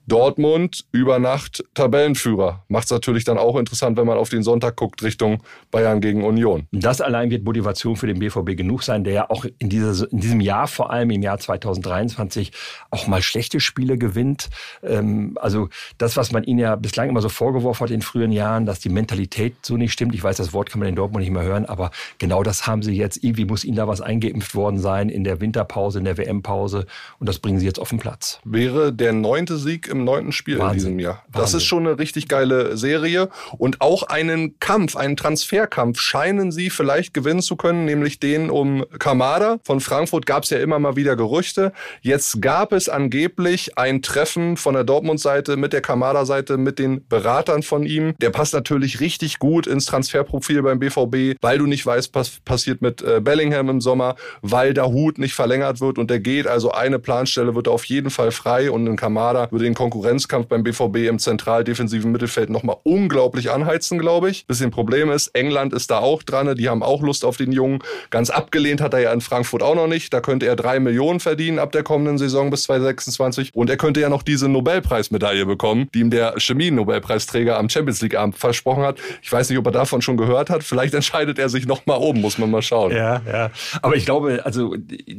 Dortmund 0.09 0.85
über 0.91 1.19
Nacht 1.19 1.63
Tabellenführer. 1.73 2.65
Macht 2.67 2.85
es 2.85 2.91
natürlich 2.91 3.23
dann 3.23 3.37
auch 3.37 3.55
interessant, 3.55 3.95
wenn 3.95 4.07
man 4.07 4.17
auf 4.17 4.29
den 4.29 4.43
Sonntag 4.43 4.75
guckt, 4.75 5.03
Richtung 5.03 5.43
Bayern 5.71 6.01
gegen 6.01 6.25
Union. 6.25 6.67
Das 6.71 6.99
allein 6.99 7.29
wird 7.29 7.45
Motivation 7.45 7.95
für 7.95 8.07
den 8.07 8.19
BVB 8.19 8.57
genug 8.57 8.83
sein, 8.83 9.03
der 9.03 9.13
ja 9.13 9.29
auch 9.29 9.45
in, 9.59 9.69
dieser, 9.69 10.11
in 10.11 10.19
diesem 10.19 10.41
Jahr, 10.41 10.67
vor 10.67 10.91
allem 10.91 11.11
im 11.11 11.21
Jahr 11.21 11.37
2023, 11.37 12.51
auch 12.89 13.07
mal 13.07 13.21
schlechte 13.21 13.59
Spiele 13.59 13.97
gewinnt. 13.97 14.49
Ähm, 14.83 15.37
also 15.39 15.69
das, 15.97 16.17
was 16.17 16.31
man 16.31 16.43
ihnen 16.43 16.59
ja 16.59 16.75
bislang 16.75 17.09
immer 17.09 17.21
so 17.21 17.29
vorgeworfen 17.29 17.85
hat 17.85 17.91
in 17.91 18.01
früheren 18.01 18.31
Jahren, 18.31 18.65
dass 18.65 18.79
die 18.79 18.89
Mentalität 18.89 19.55
so 19.61 19.77
nicht 19.77 19.93
stimmt. 19.93 20.15
Ich 20.15 20.23
weiß, 20.23 20.37
das 20.37 20.53
Wort 20.53 20.71
kann 20.71 20.79
man 20.79 20.89
in 20.89 20.95
Dortmund 20.95 21.23
nicht 21.23 21.33
mehr 21.33 21.43
hören, 21.43 21.65
aber 21.65 21.91
genau 22.17 22.43
das 22.43 22.65
haben 22.65 22.81
sie 22.81 22.95
jetzt. 22.95 23.23
Irgendwie 23.23 23.45
muss 23.45 23.63
ihnen 23.63 23.77
da 23.77 23.87
was 23.87 24.01
eingeimpft 24.01 24.55
worden 24.55 24.79
sein 24.79 25.09
in 25.09 25.23
der 25.23 25.39
Winterpause, 25.39 25.99
in 25.99 26.05
der 26.05 26.17
WM-Pause 26.17 26.87
und 27.19 27.29
das 27.29 27.37
bringen 27.37 27.59
sie 27.59 27.65
jetzt 27.67 27.79
auf 27.79 27.89
den 27.89 27.99
Platz. 27.99 28.39
wäre 28.43 28.91
der 28.91 29.13
neunte 29.13 29.57
Sieg 29.57 29.87
im 29.87 29.98
neunten 30.03 30.31
Spiel 30.31 30.55
in 30.55 30.61
Wahnsinn. 30.61 30.77
diesem 30.77 30.99
Jahr. 30.99 31.23
Das 31.31 31.41
Wahnsinn. 31.41 31.57
ist 31.57 31.63
schon 31.63 31.87
eine 31.87 31.99
richtig 31.99 32.27
geile 32.27 32.77
Serie. 32.77 33.29
Und 33.57 33.81
auch 33.81 34.03
einen 34.03 34.59
Kampf, 34.59 34.95
einen 34.95 35.17
Transferkampf 35.17 35.99
scheinen 35.99 36.51
sie 36.51 36.69
vielleicht 36.69 37.13
gewinnen 37.13 37.41
zu 37.41 37.55
können, 37.55 37.85
nämlich 37.85 38.19
den 38.19 38.49
um 38.49 38.85
Kamada. 38.99 39.57
Von 39.63 39.79
Frankfurt 39.79 40.25
gab 40.25 40.43
es 40.43 40.49
ja 40.49 40.59
immer 40.59 40.79
mal 40.79 40.95
wieder 40.95 41.15
Gerüchte. 41.15 41.73
Jetzt 42.01 42.41
gab 42.41 42.71
es 42.73 42.89
angeblich 42.89 43.77
ein 43.77 44.01
Treffen 44.01 44.57
von 44.57 44.73
der 44.73 44.83
Dortmund-Seite 44.83 45.57
mit 45.57 45.73
der 45.73 45.81
Kamada-Seite, 45.81 46.57
mit 46.57 46.79
den 46.79 47.07
Beratern 47.07 47.63
von 47.63 47.83
ihm. 47.83 48.13
Der 48.21 48.29
passt 48.29 48.53
natürlich 48.53 48.99
richtig 48.99 49.39
gut 49.39 49.67
ins 49.67 49.85
Transferprofil 49.85 50.61
beim 50.61 50.79
BVB, 50.79 51.37
weil 51.41 51.57
du 51.57 51.65
nicht 51.65 51.85
weißt, 51.85 52.13
was 52.13 52.39
passiert 52.41 52.81
mit 52.81 53.01
äh, 53.01 53.21
Bellingham 53.21 53.69
im 53.69 53.81
Sommer, 53.81 54.15
weil 54.41 54.73
der 54.73 54.87
Hut 54.87 55.17
nicht 55.17 55.33
verlängert 55.33 55.81
wird 55.81 55.97
und 55.97 56.09
der 56.09 56.19
geht. 56.19 56.47
Also 56.47 56.71
eine 56.71 56.99
Planstelle 56.99 57.55
wird 57.55 57.67
auf 57.67 57.85
jeden 57.85 58.09
Fall 58.09 58.31
frei 58.31 58.71
und 58.71 58.87
in 58.87 58.95
Kamada 58.95 59.47
würde 59.51 59.65
den 59.65 59.73
Konkurrenzkampf 59.79 60.48
beim 60.48 60.63
BVB 60.63 61.07
im 61.07 61.19
zentral-defensiven 61.19 62.12
Mittelfeld 62.12 62.50
nochmal 62.50 62.75
unglaublich 62.83 63.50
anheizen, 63.50 63.98
glaube 63.98 64.29
ich. 64.29 64.45
Bisschen 64.45 64.71
Problem 64.71 65.09
ist, 65.09 65.27
England 65.29 65.71
ist 65.71 65.89
da 65.89 66.00
auch 66.00 66.21
dran, 66.21 66.53
die 66.57 66.67
haben 66.67 66.83
auch 66.83 67.01
Lust 67.01 67.24
auf 67.24 67.38
den 67.38 67.53
Jungen. 67.53 67.79
Ganz 68.09 68.29
abgelehnt 68.29 68.81
hat 68.81 68.93
er 68.93 69.00
ja 69.00 69.13
in 69.13 69.21
Frankfurt 69.21 69.63
auch 69.63 69.75
noch 69.75 69.88
nicht. 69.88 70.13
Da 70.13 70.19
könnte 70.19 70.48
er 70.48 70.57
drei 70.57 70.81
Millionen 70.81 71.21
verdienen 71.21 71.59
ab 71.59 71.71
der 71.71 71.83
kommenden 71.83 72.17
Saison 72.17 72.50
bis 72.50 72.63
2026 72.63 73.55
und 73.55 73.69
er 73.69 73.77
könnte 73.77 74.01
ja 74.01 74.09
noch 74.09 74.21
diese 74.21 74.50
Nobelpreismedaille 74.50 75.45
bekommen, 75.45 75.88
die 75.93 76.01
ihm 76.01 76.09
der 76.09 76.38
Chemie-Nobelpreisträger 76.38 77.57
am 77.57 77.69
Champions 77.69 78.01
League-Abend 78.01 78.38
versprochen 78.38 78.83
hat. 78.83 78.98
Ich 79.21 79.31
weiß 79.31 79.50
nicht, 79.50 79.59
ob 79.59 79.65
er 79.65 79.71
davon 79.71 80.01
schon 80.01 80.17
gehört 80.17 80.50
hat. 80.50 80.65
Vielleicht 80.65 80.93
entscheidet 81.00 81.39
er 81.39 81.48
sich 81.48 81.67
nochmal 81.67 82.00
oben, 82.00 82.19
muss 82.19 82.38
man 82.38 82.51
mal 82.51 82.62
schauen. 82.62 82.91
Ja, 82.91 83.21
ja. 83.25 83.50
Aber 83.81 83.95
ich 83.95 84.03
glaube, 84.03 84.41
also 84.43 84.75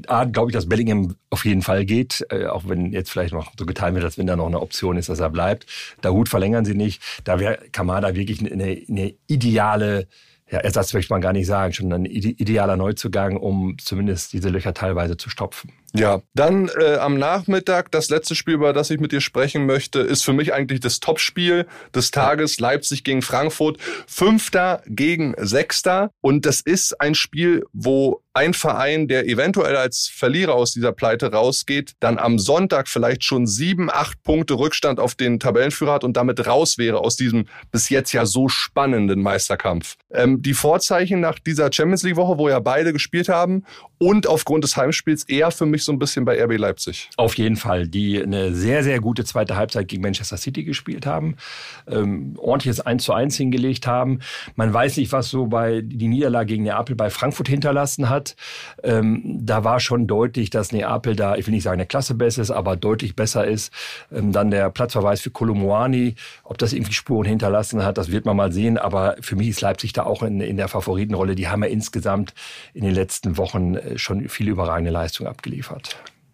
A, 0.07 0.27
glaube 0.27 0.51
ich, 0.51 0.55
dass 0.55 0.69
Bellingham 0.69 1.15
auf 1.31 1.47
jeden 1.47 1.63
Fall 1.63 1.87
geht, 1.87 2.27
äh, 2.29 2.45
auch 2.45 2.65
wenn 2.67 2.93
jetzt 2.93 3.11
vielleicht 3.11 3.33
noch 3.33 3.53
so 3.59 3.65
getan 3.65 3.95
wird, 3.95 4.05
als 4.05 4.19
wenn 4.19 4.27
da 4.27 4.37
noch 4.37 4.50
eine 4.51 4.61
Option 4.61 4.97
ist, 4.97 5.09
dass 5.09 5.21
er 5.21 5.31
bleibt. 5.31 5.67
Da 6.01 6.11
Hut 6.11 6.29
verlängern 6.29 6.65
sie 6.65 6.75
nicht. 6.75 7.03
Da 7.25 7.41
wäre 7.41 7.59
Kamada 7.73 8.15
wirklich 8.15 8.41
eine, 8.41 8.83
eine 8.89 9.15
ideale 9.27 10.09
ja, 10.51 10.59
Ersatz 10.59 10.93
möchte 10.95 11.13
man 11.13 11.21
gar 11.21 11.33
nicht 11.33 11.47
sagen, 11.47 11.73
schon 11.73 11.93
ein 11.93 12.05
idealer 12.05 12.77
Neuzugang, 12.77 13.37
um 13.37 13.79
zumindest 13.79 14.33
diese 14.33 14.49
Löcher 14.49 14.75
teilweise 14.75 15.17
zu 15.17 15.31
stopfen. 15.31 15.73
Ja, 15.93 16.23
dann 16.35 16.71
äh, 16.81 16.97
am 16.97 17.19
Nachmittag, 17.19 17.91
das 17.91 18.11
letzte 18.11 18.37
Spiel, 18.37 18.55
über 18.55 18.73
das 18.73 18.91
ich 18.91 19.01
mit 19.01 19.11
dir 19.11 19.21
sprechen 19.21 19.67
möchte, 19.67 20.01
ist 20.01 20.25
für 20.25 20.33
mich 20.33 20.53
eigentlich 20.53 20.81
das 20.81 21.01
Topspiel 21.01 21.67
des 21.95 22.13
Tages, 22.13 22.61
Leipzig 22.61 23.03
gegen 23.03 23.23
Frankfurt. 23.23 23.79
Fünfter 24.07 24.83
gegen 24.87 25.35
Sechster. 25.39 26.11
Und 26.21 26.47
das 26.47 26.61
ist 26.61 27.01
ein 27.01 27.15
Spiel, 27.15 27.65
wo 27.73 28.23
ein 28.33 28.55
Verein, 28.55 29.09
der 29.09 29.27
eventuell 29.27 29.77
als 29.77 30.09
Verlierer 30.13 30.55
aus 30.55 30.73
dieser 30.73 30.93
Pleite 30.93 31.33
rausgeht, 31.33 31.95
dann 31.99 32.19
am 32.19 32.39
Sonntag 32.39 32.89
vielleicht 32.89 33.25
schon 33.25 33.47
sieben, 33.47 33.91
acht 33.91 34.23
Punkte 34.23 34.55
Rückstand 34.55 35.01
auf 35.01 35.17
den 35.17 35.41
Tabellenführer 35.41 35.95
hat 35.95 36.05
und 36.05 36.17
damit 36.17 36.47
raus 36.47 36.79
wäre 36.79 36.99
aus 36.99 37.17
diesem 37.17 37.47
bis 37.73 37.89
jetzt 37.89 38.13
ja 38.13 38.27
so 38.27 38.49
spannenden 38.49 39.21
Meisterkampf. 39.21 39.97
Ähm, 40.13 40.43
die 40.43 40.55
Vorzeichen 40.55 41.21
nach 41.21 41.41
dieser 41.41 41.73
Champions 41.73 42.05
League 42.05 42.17
Woche, 42.17 42.39
wo 42.39 42.49
ja 42.49 42.61
beide 42.61 42.93
gespielt 42.93 43.29
haben 43.29 43.65
und 43.99 44.29
aufgrund 44.29 44.63
des 44.63 44.77
Heimspiels 44.77 45.25
eher 45.25 45.51
für 45.51 45.67
mich 45.67 45.80
so 45.85 45.93
ein 45.93 45.99
bisschen 45.99 46.25
bei 46.25 46.43
RB 46.43 46.59
Leipzig. 46.59 47.11
Auf 47.17 47.35
jeden 47.37 47.57
Fall, 47.57 47.89
die 47.89 48.23
eine 48.23 48.55
sehr, 48.55 48.83
sehr 48.83 49.01
gute 49.01 49.25
zweite 49.25 49.57
Halbzeit 49.57 49.89
gegen 49.89 50.03
Manchester 50.03 50.37
City 50.37 50.65
gespielt 50.65 51.07
haben, 51.07 51.37
ähm, 51.89 52.35
ordentliches 52.39 52.81
1 52.81 53.05
zu 53.05 53.13
1 53.13 53.37
hingelegt 53.37 53.87
haben. 53.87 54.21
Man 54.57 54.73
weiß 54.73 54.97
nicht, 54.97 55.13
was 55.13 55.29
so 55.29 55.47
bei 55.47 55.81
die 55.83 56.09
Niederlage 56.09 56.47
gegen 56.47 56.65
Neapel 56.65 56.97
bei 56.97 57.11
Frankfurt 57.11 57.49
hinterlassen 57.49 58.09
hat. 58.09 58.37
Ähm, 58.83 59.23
da 59.41 59.65
war 59.65 59.81
schon 59.81 60.07
deutlich, 60.07 60.51
dass 60.51 60.73
Neapel 60.73 61.17
da, 61.17 61.37
ich 61.37 61.47
will 61.47 61.55
nicht 61.55 61.63
sagen, 61.63 61.81
eine 61.81 61.87
Klasse 61.87 62.15
besser 62.15 62.43
ist, 62.43 62.51
aber 62.51 62.77
deutlich 62.77 63.17
besser 63.17 63.47
ist. 63.47 63.73
Ähm, 64.13 64.33
dann 64.33 64.51
der 64.51 64.71
Platzverweis 64.71 65.21
für 65.21 65.31
Kolomoani, 65.31 66.15
ob 66.45 66.59
das 66.59 66.73
irgendwie 66.73 66.93
Spuren 66.93 67.27
hinterlassen 67.27 67.85
hat, 67.85 67.99
das 67.99 68.11
wird 68.11 68.25
man 68.25 68.37
mal 68.37 68.53
sehen. 68.53 68.79
Aber 68.79 69.17
für 69.21 69.37
mich 69.37 69.49
ist 69.49 69.61
Leipzig 69.61 69.93
da 69.93 70.05
auch 70.05 70.23
in, 70.23 70.41
in 70.41 70.57
der 70.57 70.69
Favoritenrolle. 70.69 71.35
Die 71.35 71.49
haben 71.49 71.63
ja 71.63 71.71
insgesamt 71.71 72.35
in 72.75 72.85
den 72.85 72.95
letzten 72.95 73.37
Wochen 73.37 73.75
äh, 73.75 73.99
schon 73.99 74.29
viele 74.29 74.51
überragende 74.51 74.91
Leistungen 74.91 75.29
abgeliefert. 75.29 75.70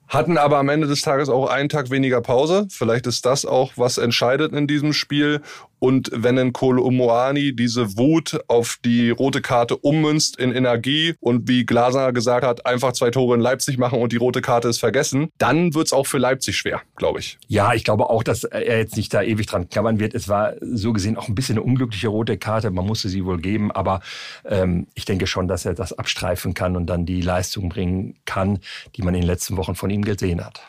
Hatten 0.09 0.39
aber 0.39 0.59
am 0.59 0.69
Ende 0.69 0.87
des 0.87 1.03
Tages 1.03 1.29
auch 1.29 1.49
einen 1.49 1.69
Tag 1.69 1.91
weniger 1.91 2.21
Pause. 2.21 2.69
Vielleicht 2.71 3.07
ist 3.07 3.27
das 3.27 3.45
auch, 3.45 3.73
was 3.77 3.99
entscheidet 3.99 4.53
in 4.53 4.69
diesem 4.69 4.93
Spiel. 4.93 5.41
Und 5.79 6.11
wenn 6.13 6.39
ein 6.39 6.53
Kolo 6.53 6.83
Umuani 6.83 7.55
diese 7.55 7.97
Wut 7.97 8.41
auf 8.49 8.79
die 8.85 9.11
rote 9.11 9.43
Karte 9.43 9.77
ummünzt 9.77 10.39
in 10.39 10.53
Energie 10.53 11.15
und 11.21 11.49
wie 11.49 11.67
Glaser 11.67 12.13
gesagt 12.13 12.47
hat, 12.47 12.65
einfach 12.65 12.93
zwei 12.93 13.11
Tore 13.11 13.35
in 13.35 13.41
Leipzig 13.41 13.77
machen 13.79 14.01
und 14.01 14.13
die 14.13 14.17
rote 14.17 14.41
Karte 14.41 14.69
ist 14.69 14.79
vergessen, 14.79 15.29
dann 15.39 15.75
wird's 15.75 15.93
auch 15.93 16.07
für 16.07 16.19
Leipzig 16.19 16.57
schwer, 16.57 16.81
glaube 16.97 17.21
ich. 17.21 17.39
Ja, 17.47 17.75
ich 17.75 17.85
glaube 17.85 18.09
auch, 18.09 18.23
dass 18.23 18.45
er 18.45 18.79
jetzt 18.79 18.97
nicht 18.97 19.13
da 19.13 19.23
ewig 19.23 19.47
dran 19.47 19.69
klammern 19.69 20.01
wird. 20.01 20.15
Es 20.15 20.29
war 20.29 20.55
so 20.61 20.93
gesehen 20.93 21.17
auch 21.17 21.29
ein 21.29 21.35
bisschen 21.35 21.59
eine 21.59 21.65
unglückliche 21.65 22.09
rote 22.09 22.39
Karte. 22.39 22.71
Man 22.71 22.87
musste 22.87 23.09
sie 23.09 23.25
wohl 23.25 23.39
geben, 23.39 23.71
aber 23.71 24.01
ähm, 24.47 24.87
ich 24.95 25.05
denke 25.05 25.27
schon, 25.27 25.49
dass 25.49 25.67
er 25.67 25.75
das 25.75 25.93
abstreifen 25.93 26.55
kann 26.55 26.77
und 26.77 26.87
dann 26.87 27.05
die 27.05 27.21
Leistung 27.21 27.69
bringen 27.69 28.17
kann, 28.25 28.61
die 28.97 29.03
man 29.03 29.15
in 29.15 29.21
den 29.21 29.27
letzten 29.27 29.57
Wochen 29.57 29.75
von 29.75 29.91
ihm 29.91 30.03
gesehen 30.03 30.45
hat. 30.45 30.63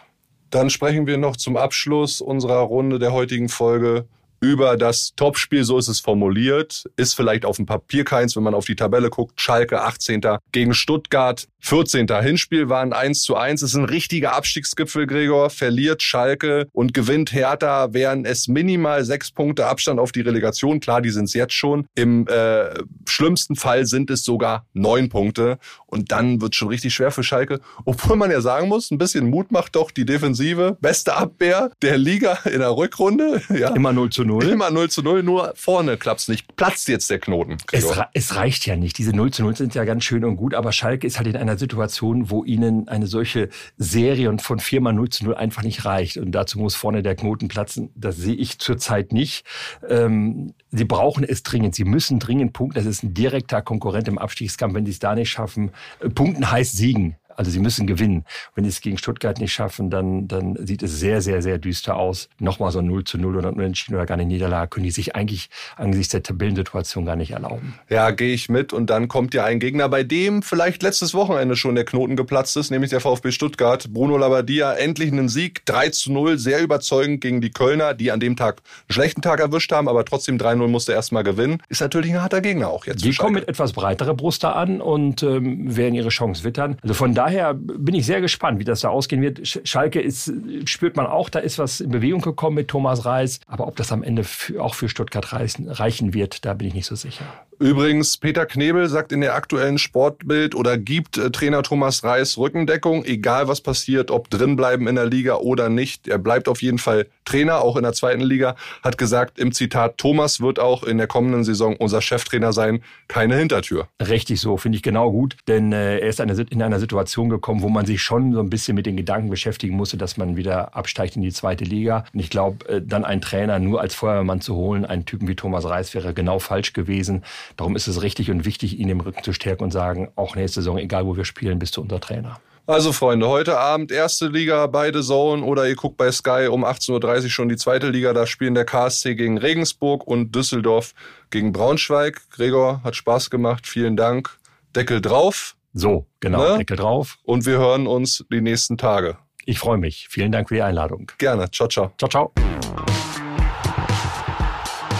Dann 0.49 0.69
sprechen 0.69 1.07
wir 1.07 1.17
noch 1.17 1.35
zum 1.35 1.57
Abschluss 1.57 2.21
unserer 2.21 2.59
Runde 2.59 2.99
der 2.99 3.11
heutigen 3.11 3.49
Folge 3.49 4.05
über 4.39 4.77
das 4.77 5.13
Topspiel, 5.15 5.63
so 5.63 5.77
ist 5.77 5.87
es 5.87 5.99
formuliert, 5.99 6.85
ist 6.95 7.15
vielleicht 7.15 7.45
auf 7.45 7.57
dem 7.57 7.65
Papier 7.65 8.03
keins, 8.03 8.35
wenn 8.35 8.43
man 8.43 8.53
auf 8.53 8.65
die 8.65 8.75
Tabelle 8.75 9.09
guckt. 9.09 9.39
Schalke 9.41 9.81
18. 9.81 10.21
gegen 10.51 10.73
Stuttgart 10.73 11.47
14. 11.59 12.07
Hinspiel 12.21 12.69
waren 12.69 12.93
1 12.93 13.23
zu 13.23 13.35
1. 13.35 13.61
Es 13.61 13.71
ist 13.71 13.75
ein 13.75 13.85
richtiger 13.85 14.33
Abstiegsgipfel, 14.33 15.05
Gregor. 15.05 15.49
Verliert 15.49 16.01
Schalke 16.01 16.67
und 16.71 16.93
gewinnt 16.93 17.33
Hertha, 17.33 17.93
wären 17.93 18.25
es 18.25 18.47
minimal 18.47 19.03
sechs 19.03 19.31
Punkte 19.31 19.65
Abstand 19.65 19.99
auf 19.99 20.11
die 20.11 20.21
Relegation. 20.21 20.79
Klar, 20.79 21.01
die 21.01 21.09
sind 21.09 21.25
es 21.25 21.33
jetzt 21.33 21.53
schon. 21.53 21.87
Im 21.95 22.27
äh, 22.27 22.69
schlimmsten 23.07 23.55
Fall 23.55 23.85
sind 23.85 24.09
es 24.09 24.23
sogar 24.23 24.65
neun 24.73 25.09
Punkte. 25.09 25.57
Und 25.87 26.11
dann 26.11 26.41
wird 26.41 26.55
schon 26.55 26.69
richtig 26.69 26.93
schwer 26.93 27.11
für 27.11 27.23
Schalke. 27.23 27.59
Obwohl 27.85 28.15
man 28.15 28.31
ja 28.31 28.39
sagen 28.39 28.67
muss, 28.67 28.91
ein 28.91 28.97
bisschen 28.97 29.29
Mut 29.29 29.51
macht 29.51 29.75
doch 29.75 29.91
die 29.91 30.05
Defensive. 30.05 30.77
Beste 30.79 31.15
Abwehr 31.15 31.71
der 31.81 31.97
Liga 31.97 32.39
in 32.45 32.59
der 32.59 32.75
Rückrunde. 32.75 33.41
Ja. 33.57 33.73
Immer 33.75 33.91
0 33.91 34.09
zu 34.11 34.23
0. 34.27 34.43
Immer 34.43 34.69
0 34.69 34.89
zu 34.89 35.01
0, 35.01 35.23
nur 35.23 35.53
vorne 35.55 35.97
klappt's 35.97 36.27
nicht. 36.27 36.55
Platzt 36.55 36.87
jetzt 36.87 37.09
der 37.09 37.19
Knoten. 37.19 37.57
Es, 37.71 37.85
es, 38.13 38.35
reicht 38.35 38.65
ja 38.67 38.75
nicht. 38.75 38.97
Diese 38.97 39.15
0 39.15 39.31
zu 39.31 39.41
0 39.41 39.55
sind 39.55 39.73
ja 39.73 39.83
ganz 39.85 40.03
schön 40.03 40.23
und 40.23 40.35
gut, 40.35 40.53
aber 40.53 40.71
Schalke 40.71 41.07
ist 41.07 41.17
halt 41.17 41.27
in 41.27 41.35
einer 41.35 41.57
Situation, 41.57 42.29
wo 42.29 42.43
ihnen 42.43 42.87
eine 42.87 43.07
solche 43.07 43.49
Serie 43.77 44.29
und 44.29 44.41
von 44.41 44.59
viermal 44.59 44.93
0 44.93 45.09
zu 45.09 45.25
0 45.25 45.35
einfach 45.35 45.63
nicht 45.63 45.85
reicht. 45.85 46.17
Und 46.17 46.31
dazu 46.31 46.59
muss 46.59 46.75
vorne 46.75 47.01
der 47.01 47.15
Knoten 47.15 47.47
platzen. 47.47 47.89
Das 47.95 48.17
sehe 48.17 48.35
ich 48.35 48.59
zurzeit 48.59 49.11
nicht. 49.11 49.45
Ähm, 49.89 50.53
sie 50.71 50.85
brauchen 50.85 51.23
es 51.23 51.43
dringend. 51.43 51.73
Sie 51.73 51.85
müssen 51.85 52.19
dringend 52.19 52.53
punkten. 52.53 52.75
Das 52.77 52.85
ist 52.85 53.03
ein 53.03 53.13
direkter 53.13 53.61
Konkurrent 53.61 54.07
im 54.07 54.17
Abstiegskampf. 54.17 54.75
Wenn 54.75 54.85
sie 54.85 54.91
es 54.91 54.99
da 54.99 55.15
nicht 55.15 55.29
schaffen, 55.29 55.71
äh, 55.99 56.09
punkten 56.09 56.51
heißt 56.51 56.75
siegen. 56.75 57.15
Also 57.37 57.51
sie 57.51 57.59
müssen 57.59 57.87
gewinnen. 57.87 58.25
Wenn 58.55 58.65
sie 58.65 58.69
es 58.71 58.81
gegen 58.81 58.97
Stuttgart 58.97 59.39
nicht 59.39 59.53
schaffen, 59.53 59.89
dann, 59.89 60.27
dann 60.27 60.57
sieht 60.59 60.83
es 60.83 60.99
sehr, 60.99 61.21
sehr, 61.21 61.41
sehr 61.41 61.59
düster 61.59 61.95
aus. 61.95 62.29
Nochmal 62.39 62.71
so 62.71 62.79
ein 62.79 62.87
0 62.87 63.03
zu 63.03 63.17
0 63.17 63.37
oder 63.37 63.49
Unentschieden 63.49 63.95
oder 63.95 64.05
gar 64.05 64.15
eine 64.15 64.25
Niederlage 64.25 64.69
können 64.69 64.85
die 64.85 64.91
sich 64.91 65.15
eigentlich 65.15 65.49
angesichts 65.75 66.11
der 66.11 66.23
Tabellensituation 66.23 67.05
gar 67.05 67.15
nicht 67.15 67.31
erlauben. 67.31 67.75
Ja, 67.89 68.11
gehe 68.11 68.33
ich 68.33 68.49
mit. 68.49 68.73
Und 68.73 68.89
dann 68.89 69.07
kommt 69.07 69.33
ja 69.33 69.45
ein 69.45 69.59
Gegner, 69.59 69.87
bei 69.87 70.03
dem 70.03 70.41
vielleicht 70.41 70.83
letztes 70.83 71.13
Wochenende 71.13 71.55
schon 71.55 71.75
der 71.75 71.85
Knoten 71.85 72.15
geplatzt 72.15 72.57
ist, 72.57 72.71
nämlich 72.71 72.89
der 72.89 72.99
VfB 72.99 73.31
Stuttgart. 73.31 73.87
Bruno 73.93 74.17
Labbadia, 74.17 74.73
endlich 74.73 75.11
einen 75.11 75.29
Sieg. 75.29 75.65
3 75.65 75.89
zu 75.89 76.11
0, 76.11 76.37
sehr 76.37 76.61
überzeugend 76.61 77.21
gegen 77.21 77.39
die 77.41 77.51
Kölner, 77.51 77.93
die 77.93 78.11
an 78.11 78.19
dem 78.19 78.35
Tag 78.35 78.61
einen 78.87 78.93
schlechten 78.93 79.21
Tag 79.21 79.39
erwischt 79.39 79.71
haben, 79.71 79.87
aber 79.87 80.03
trotzdem 80.05 80.37
3-0 80.37 80.67
musste 80.67 80.93
erstmal 80.93 81.23
gewinnen. 81.23 81.61
Ist 81.69 81.81
natürlich 81.81 82.11
ein 82.11 82.21
harter 82.21 82.41
Gegner 82.41 82.69
auch 82.69 82.85
jetzt. 82.85 83.05
Die 83.05 83.13
kommen 83.13 83.35
mit 83.35 83.47
etwas 83.47 83.73
breiterer 83.73 84.15
Brust 84.15 84.43
da 84.43 84.53
an 84.53 84.81
und 84.81 85.23
ähm, 85.23 85.75
werden 85.75 85.93
ihre 85.93 86.09
Chance 86.09 86.43
wittern. 86.43 86.77
Also 86.81 86.93
von 86.93 87.13
daher 87.13 87.26
daher 87.27 87.53
bin 87.53 87.93
ich 87.93 88.05
sehr 88.05 88.21
gespannt, 88.21 88.57
wie 88.57 88.63
das 88.63 88.81
da 88.81 88.89
ausgehen 88.89 89.21
wird. 89.21 89.41
Schalke 89.45 89.99
ist, 89.99 90.31
spürt 90.65 90.95
man 90.95 91.05
auch, 91.07 91.29
da 91.29 91.39
ist 91.39 91.59
was 91.59 91.81
in 91.81 91.91
Bewegung 91.91 92.21
gekommen 92.21 92.55
mit 92.55 92.69
Thomas 92.69 93.05
Reis. 93.05 93.41
Aber 93.47 93.67
ob 93.67 93.75
das 93.75 93.91
am 93.91 94.01
Ende 94.01 94.23
auch 94.59 94.75
für 94.75 94.87
Stuttgart 94.87 95.33
reichen, 95.33 95.69
reichen 95.69 96.13
wird, 96.13 96.45
da 96.45 96.53
bin 96.53 96.69
ich 96.69 96.73
nicht 96.73 96.85
so 96.85 96.95
sicher. 96.95 97.25
Übrigens, 97.59 98.17
Peter 98.17 98.45
Knebel 98.45 98.87
sagt 98.87 99.11
in 99.11 99.21
der 99.21 99.33
aktuellen 99.33 99.79
Sportbild 99.79 100.53
oder 100.53 100.77
gibt 100.77 101.17
äh, 101.17 101.31
Trainer 101.31 101.63
Thomas 101.63 102.03
Reis 102.03 102.37
Rückendeckung, 102.37 103.03
egal 103.03 103.47
was 103.47 103.61
passiert, 103.61 104.11
ob 104.11 104.29
drinbleiben 104.29 104.87
in 104.87 104.95
der 104.95 105.07
Liga 105.07 105.35
oder 105.35 105.67
nicht. 105.67 106.07
Er 106.07 106.19
bleibt 106.19 106.49
auf 106.49 106.61
jeden 106.61 106.77
Fall 106.77 107.07
Trainer, 107.25 107.61
auch 107.61 107.75
in 107.75 107.83
der 107.83 107.93
zweiten 107.93 108.21
Liga, 108.21 108.55
hat 108.83 108.97
gesagt 108.97 109.39
im 109.39 109.51
Zitat, 109.51 109.97
Thomas 109.97 110.39
wird 110.39 110.59
auch 110.59 110.83
in 110.83 110.97
der 110.97 111.07
kommenden 111.07 111.43
Saison 111.43 111.75
unser 111.75 112.01
Cheftrainer 112.01 112.53
sein, 112.53 112.83
keine 113.07 113.35
Hintertür. 113.35 113.87
Richtig 113.99 114.39
so, 114.39 114.57
finde 114.57 114.77
ich 114.77 114.83
genau 114.83 115.11
gut, 115.11 115.35
denn 115.47 115.73
äh, 115.73 115.97
er 115.97 116.07
ist 116.07 116.21
eine, 116.21 116.33
in 116.49 116.61
einer 116.61 116.79
Situation 116.79 117.29
gekommen, 117.29 117.63
wo 117.63 117.69
man 117.69 117.85
sich 117.87 118.01
schon 118.01 118.33
so 118.33 118.39
ein 118.39 118.49
bisschen 118.49 118.75
mit 118.75 118.85
den 118.85 118.97
Gedanken 118.97 119.29
beschäftigen 119.29 119.75
musste, 119.75 119.97
dass 119.97 120.17
man 120.17 120.37
wieder 120.37 120.75
absteigt 120.75 121.15
in 121.15 121.23
die 121.23 121.31
zweite 121.31 121.63
Liga. 121.63 122.05
Und 122.13 122.19
ich 122.19 122.29
glaube, 122.29 122.69
äh, 122.69 122.81
dann 122.81 123.03
einen 123.03 123.21
Trainer 123.21 123.57
nur 123.57 123.81
als 123.81 123.95
Feuerwehrmann 123.95 124.41
zu 124.41 124.55
holen, 124.55 124.85
einen 124.85 125.05
Typen 125.05 125.27
wie 125.27 125.35
Thomas 125.35 125.65
Reis 125.65 125.93
wäre 125.95 126.13
genau 126.13 126.39
falsch 126.39 126.73
gewesen. 126.73 127.23
Darum 127.55 127.75
ist 127.75 127.87
es 127.87 128.01
richtig 128.01 128.29
und 128.31 128.45
wichtig, 128.45 128.77
ihn 128.79 128.89
im 128.89 128.99
Rücken 128.99 129.23
zu 129.23 129.33
stärken 129.33 129.63
und 129.63 129.71
sagen, 129.71 130.09
auch 130.15 130.35
nächste 130.35 130.61
Saison, 130.61 130.77
egal 130.77 131.05
wo 131.05 131.15
wir 131.15 131.25
spielen, 131.25 131.59
bist 131.59 131.77
du 131.77 131.81
unser 131.81 131.99
Trainer. 131.99 132.39
Also 132.69 132.91
Freunde, 132.91 133.29
heute 133.29 133.57
Abend 133.57 133.93
erste 133.93 134.27
Liga, 134.27 134.67
beide 134.67 135.01
Zone 135.01 135.41
oder 135.41 135.69
ihr 135.69 135.75
guckt 135.77 135.95
bei 135.95 136.11
Sky 136.11 136.49
um 136.51 136.65
18.30 136.65 137.23
Uhr 137.23 137.29
schon 137.29 137.47
die 137.47 137.55
zweite 137.55 137.89
Liga. 137.89 138.11
Da 138.11 138.27
spielen 138.27 138.55
der 138.55 138.65
KSC 138.65 139.15
gegen 139.15 139.37
Regensburg 139.37 140.05
und 140.05 140.35
Düsseldorf 140.35 140.93
gegen 141.29 141.53
Braunschweig. 141.53 142.29
Gregor, 142.29 142.81
hat 142.83 142.97
Spaß 142.97 143.29
gemacht. 143.29 143.67
Vielen 143.67 143.95
Dank. 143.95 144.37
Deckel 144.75 144.99
drauf. 144.99 145.55
So, 145.71 146.07
genau, 146.19 146.39
ne? 146.39 146.57
Deckel 146.57 146.75
drauf. 146.75 147.17
Und 147.23 147.45
wir 147.45 147.57
hören 147.57 147.87
uns 147.87 148.25
die 148.29 148.41
nächsten 148.41 148.77
Tage. 148.77 149.17
Ich 149.45 149.59
freue 149.59 149.77
mich. 149.77 150.07
Vielen 150.09 150.33
Dank 150.33 150.49
für 150.49 150.55
die 150.55 150.61
Einladung. 150.61 151.09
Gerne. 151.19 151.49
Ciao, 151.51 151.69
ciao. 151.69 151.93
Ciao, 151.97 152.09
ciao. 152.09 152.33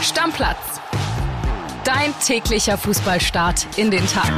Stammplatz 0.02 0.77
Dein 1.88 2.14
täglicher 2.20 2.78
Fußballstart 2.78 3.66
in 3.78 3.90
den 3.92 4.06
Tag. 4.08 4.34